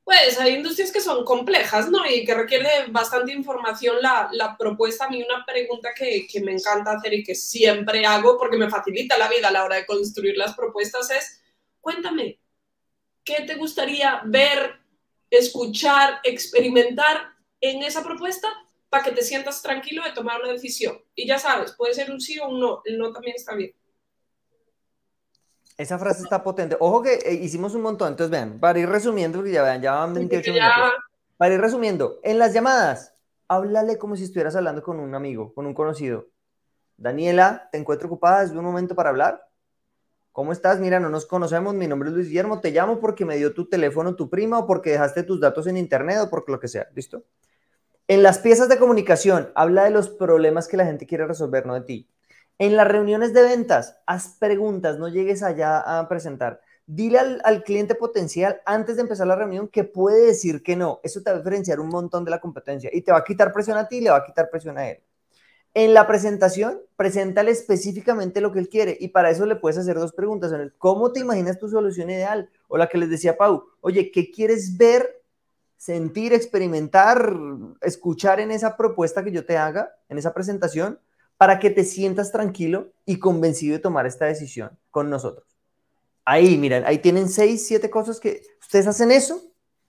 pues 0.05 0.39
hay 0.39 0.55
industrias 0.55 0.93
que 0.93 1.01
son 1.01 1.25
complejas, 1.25 1.91
¿no? 1.91 2.05
Y 2.09 2.25
que 2.27 2.35
requiere 2.35 2.69
bastante 2.89 3.33
información 3.33 3.97
la, 4.03 4.55
propuesta. 4.59 5.07
A 5.07 5.09
mí 5.09 5.23
una 5.23 5.45
pregunta 5.47 5.91
que, 5.97 6.27
que, 6.31 6.41
me 6.43 6.53
encanta 6.53 6.93
hacer 6.93 7.15
y 7.15 7.25
que 7.25 7.35
siempre 7.35 8.05
hago 8.05 8.39
porque 8.39 8.59
me 8.59 8.69
facilita 8.69 9.17
la 9.17 9.29
vida 9.29 9.49
a 9.49 9.53
la 9.53 9.65
hora 9.65 9.77
de 9.77 9.87
construir 9.87 10.37
las 10.37 10.55
propuestas 10.55 11.11
es, 11.11 11.43
cuéntame, 11.81 12.39
¿qué 13.25 13.43
te 13.47 13.55
gustaría 13.55 14.21
ver, 14.27 14.79
escuchar, 15.31 16.21
experimentar 16.23 17.33
en 17.61 17.83
esa 17.83 18.05
propuesta 18.05 18.49
para 18.91 19.03
que 19.03 19.13
te 19.13 19.23
sientas 19.23 19.63
tranquilo 19.63 20.05
de 20.05 20.13
tomar 20.13 20.43
una 20.43 20.53
decisión? 20.53 21.03
Y 21.15 21.27
ya 21.27 21.39
sabes, 21.39 21.73
puede 21.73 21.95
ser 21.95 22.11
un 22.11 22.21
sí 22.21 22.39
o 22.39 22.49
un 22.49 22.61
no, 22.61 22.83
el 22.85 22.99
no 22.99 23.11
también 23.11 23.37
está 23.37 23.55
bien. 23.55 23.75
Esa 25.77 25.99
frase 25.99 26.23
está 26.23 26.43
potente. 26.43 26.77
Ojo 26.79 27.03
que 27.03 27.15
eh, 27.15 27.35
hicimos 27.35 27.75
un 27.75 27.83
montón. 27.83 28.09
Entonces, 28.09 28.31
vean, 28.31 28.61
para 28.61 28.79
ir 28.79 28.89
resumiendo, 28.89 29.39
porque 29.39 29.53
ya 29.53 29.63
vean, 29.63 29.83
ya 29.83 29.93
van 29.95 30.15
28 30.15 30.53
minutos. 30.53 30.93
Para 31.37 31.55
ir 31.55 31.61
resumiendo, 31.61 32.21
en 32.23 32.39
las 32.39 32.55
llamadas, 32.55 33.15
háblale 33.49 33.99
como 33.99 34.17
si 34.17 34.25
estuvieras 34.25 34.55
hablando 34.55 34.83
con 34.83 35.01
un 35.01 35.15
amigo, 35.15 35.53
con 35.53 35.67
un 35.67 35.75
conocido. 35.75 36.29
Daniela, 36.97 37.69
te 37.73 37.79
encuentro 37.79 38.07
ocupada, 38.07 38.45
es 38.45 38.51
un 38.51 38.65
momento 38.65 38.95
para 38.95 39.11
hablar. 39.11 39.49
¿Cómo 40.31 40.53
estás? 40.53 40.81
Mira, 40.81 41.01
no 41.01 41.11
nos 41.11 41.27
conocemos, 41.27 41.75
mi 41.75 41.87
nombre 41.87 42.09
es 42.09 42.15
Luis 42.15 42.29
Guillermo, 42.29 42.61
te 42.61 42.71
llamo 42.71 42.99
porque 42.99 43.25
me 43.25 43.37
dio 43.37 43.55
tu 43.55 43.69
teléfono 43.69 44.17
tu 44.17 44.29
prima 44.29 44.59
o 44.59 44.67
porque 44.67 44.91
dejaste 44.91 45.23
tus 45.23 45.41
datos 45.41 45.67
en 45.67 45.77
internet 45.77 46.19
o 46.23 46.31
porque 46.31 46.53
lo 46.53 46.59
que 46.59 46.69
sea, 46.69 46.89
¿listo? 46.95 47.25
En 48.07 48.23
las 48.23 48.39
piezas 48.39 48.69
de 48.69 48.79
comunicación, 48.79 49.51
habla 49.55 49.85
de 49.85 49.91
los 49.91 50.09
problemas 50.09 50.69
que 50.69 50.77
la 50.77 50.85
gente 50.85 51.07
quiere 51.07 51.27
resolver, 51.27 51.67
no 51.67 51.75
de 51.75 51.81
ti. 51.83 52.09
En 52.59 52.77
las 52.77 52.87
reuniones 52.87 53.35
de 53.35 53.43
ventas, 53.43 53.97
haz 54.07 54.37
preguntas, 54.39 54.99
no 54.99 55.09
llegues 55.09 55.43
allá 55.43 55.79
a 55.99 56.09
presentar. 56.09 56.61
Dile 56.87 57.19
al, 57.19 57.65
cliente 57.65 57.95
potencial 57.97 58.61
antes 58.65 58.97
de 58.97 59.03
empezar 59.03 59.27
la 59.27 59.35
reunión 59.35 59.69
que 59.69 59.83
puede 59.85 60.27
decir 60.27 60.63
que 60.63 60.77
no. 60.77 61.01
Eso 61.03 61.23
te 61.23 61.31
va 61.31 61.37
a 61.37 61.39
diferenciar 61.39 61.81
un 61.81 61.89
montón 61.89 62.25
de 62.25 62.31
la 62.31 62.41
competencia 62.41 62.91
y 62.93 63.03
te 63.03 63.11
va 63.11 63.19
a 63.19 63.25
quitar 63.25 63.53
presión 63.53 63.77
a 63.77 63.89
ti 63.89 63.97
y 63.97 64.01
le 64.03 64.11
va 64.11 64.19
a 64.19 64.25
quitar 64.25 64.51
presión 64.51 64.79
a 64.79 64.89
él. 64.89 65.03
En 65.73 65.93
la 65.93 66.07
presentación, 66.07 66.81
preséntale 66.97 67.51
específicamente 67.51 68.41
lo 68.41 68.53
que 68.53 68.61
él 68.61 68.69
quiere 68.69 68.97
y 69.01 69.09
para 69.09 69.31
eso 69.31 69.45
le 69.47 69.57
puedes 69.57 69.79
hacer 69.79 69.97
dos 69.97 70.13
preguntas. 70.13 70.53
¿Cómo 70.79 71.11
te 71.11 71.19
imaginas 71.19 71.59
tu 71.59 71.69
solución 71.69 72.11
ideal? 72.11 72.49
O 72.69 72.77
la 72.77 72.87
que 72.89 72.99
les 72.99 73.11
decía 73.11 73.37
Pau, 73.37 73.65
oye, 73.81 74.13
¿qué 74.13 74.31
quieres 74.31 74.77
ver, 74.77 75.25
sentir, 75.77 76.33
experimentar, 76.33 77.35
escuchar 77.81 78.39
en 78.39 78.53
esa 78.53 78.77
propuesta 78.77 79.25
que 79.25 79.33
yo 79.33 79.45
te 79.45 79.57
haga, 79.57 79.93
en 80.09 80.19
esa 80.19 80.33
presentación, 80.33 81.01
para 81.45 81.59
que 81.59 81.69
te 81.69 81.85
sientas 81.85 82.33
tranquilo 82.33 82.95
y 83.05 83.19
convencido 83.19 83.75
de 83.75 83.79
tomar 83.79 84.07
esta 84.07 84.25
decisión 84.25 84.79
con 84.91 85.11
nosotros? 85.11 85.47
Ahí, 86.25 86.57
miren, 86.57 86.87
ahí 86.87 87.01
tienen 87.01 87.29
seis, 87.29 87.67
siete 87.67 87.91
cosas 87.91 88.19
que 88.19 88.41
ustedes 88.63 88.87
hacen 88.87 89.11
eso 89.11 89.43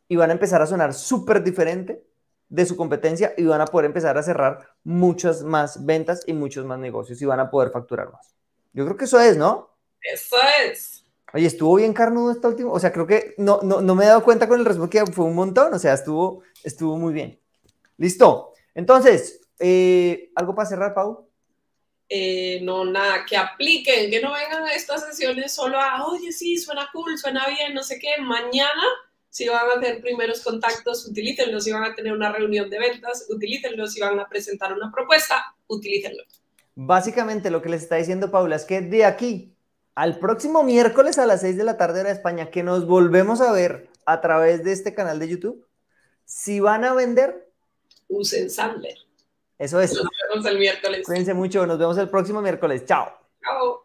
y 0.09 0.17
van 0.17 0.31
a 0.31 0.33
empezar 0.33 0.61
a 0.61 0.67
sonar 0.67 0.93
súper 0.93 1.41
diferente 1.41 2.03
de 2.49 2.65
su 2.65 2.75
competencia 2.75 3.33
y 3.37 3.45
van 3.45 3.61
a 3.61 3.67
poder 3.67 3.85
empezar 3.85 4.17
a 4.17 4.23
cerrar 4.23 4.67
muchas 4.83 5.43
más 5.43 5.85
ventas 5.85 6.23
y 6.27 6.33
muchos 6.33 6.65
más 6.65 6.77
negocios 6.77 7.21
y 7.21 7.25
van 7.25 7.39
a 7.39 7.49
poder 7.49 7.71
facturar 7.71 8.11
más. 8.11 8.35
Yo 8.73 8.83
creo 8.83 8.97
que 8.97 9.05
eso 9.05 9.21
es, 9.21 9.37
¿no? 9.37 9.69
Eso 10.01 10.35
es. 10.65 11.05
Oye, 11.33 11.45
estuvo 11.45 11.75
bien 11.75 11.93
carnudo 11.93 12.33
esta 12.33 12.49
última, 12.49 12.69
o 12.69 12.79
sea, 12.81 12.91
creo 12.91 13.07
que 13.07 13.33
no, 13.37 13.61
no, 13.63 13.79
no 13.79 13.95
me 13.95 14.03
he 14.03 14.07
dado 14.07 14.25
cuenta 14.25 14.49
con 14.49 14.59
el 14.59 14.65
resumen 14.65 14.89
que 14.89 15.05
fue 15.05 15.23
un 15.23 15.35
montón, 15.35 15.73
o 15.73 15.79
sea, 15.79 15.93
estuvo, 15.93 16.43
estuvo 16.65 16.97
muy 16.97 17.13
bien. 17.13 17.39
Listo. 17.95 18.51
Entonces, 18.73 19.39
eh, 19.57 20.33
¿algo 20.35 20.53
para 20.53 20.67
cerrar, 20.67 20.93
Pau? 20.93 21.24
Eh, 22.07 22.59
no, 22.61 22.85
nada, 22.85 23.25
que 23.25 23.35
apliquen, 23.35 24.11
que 24.11 24.21
no 24.21 24.33
vengan 24.33 24.63
a 24.63 24.73
estas 24.73 25.05
sesiones 25.05 25.53
solo 25.53 25.79
a, 25.79 26.05
oye, 26.05 26.31
sí, 26.31 26.57
suena 26.57 26.87
cool, 26.93 27.17
suena 27.17 27.47
bien, 27.47 27.73
no 27.73 27.83
sé 27.83 27.97
qué, 27.99 28.21
mañana 28.21 28.83
si 29.35 29.49
van 29.49 29.69
a 29.69 29.73
hacer 29.73 29.99
primeros 29.99 30.41
contactos, 30.41 31.05
utilícenlo. 31.05 31.59
Si 31.59 31.69
van 31.69 31.83
a 31.83 31.93
tener 31.93 32.13
una 32.13 32.31
reunión 32.31 32.69
de 32.69 32.79
ventas, 32.79 33.25
utilícenlo. 33.29 33.85
Si 33.85 33.99
van 33.99 34.17
a 34.17 34.29
presentar 34.29 34.71
una 34.71 34.89
propuesta, 34.89 35.43
utilícenlo. 35.67 36.23
Básicamente 36.73 37.51
lo 37.51 37.61
que 37.61 37.67
les 37.67 37.83
está 37.83 37.97
diciendo 37.97 38.31
Paula 38.31 38.55
es 38.55 38.63
que 38.63 38.79
de 38.79 39.03
aquí 39.03 39.53
al 39.93 40.19
próximo 40.19 40.63
miércoles 40.63 41.19
a 41.19 41.25
las 41.25 41.41
6 41.41 41.57
de 41.57 41.65
la 41.65 41.75
tarde 41.75 42.05
de 42.05 42.11
España, 42.11 42.49
que 42.49 42.63
nos 42.63 42.87
volvemos 42.87 43.41
a 43.41 43.51
ver 43.51 43.89
a 44.05 44.21
través 44.21 44.63
de 44.63 44.71
este 44.71 44.93
canal 44.93 45.19
de 45.19 45.27
YouTube, 45.27 45.67
si 46.23 46.61
van 46.61 46.85
a 46.85 46.93
vender, 46.93 47.49
usen 48.07 48.49
Sandler. 48.49 48.97
Eso 49.57 49.79
es. 49.79 49.93
Nos 49.93 50.09
vemos 50.29 50.45
el 50.45 50.59
miércoles. 50.59 51.05
Cuídense 51.05 51.33
mucho, 51.33 51.65
nos 51.65 51.77
vemos 51.77 51.97
el 51.97 52.09
próximo 52.09 52.41
miércoles. 52.41 52.85
Chao. 52.85 53.11
Chao. 53.43 53.84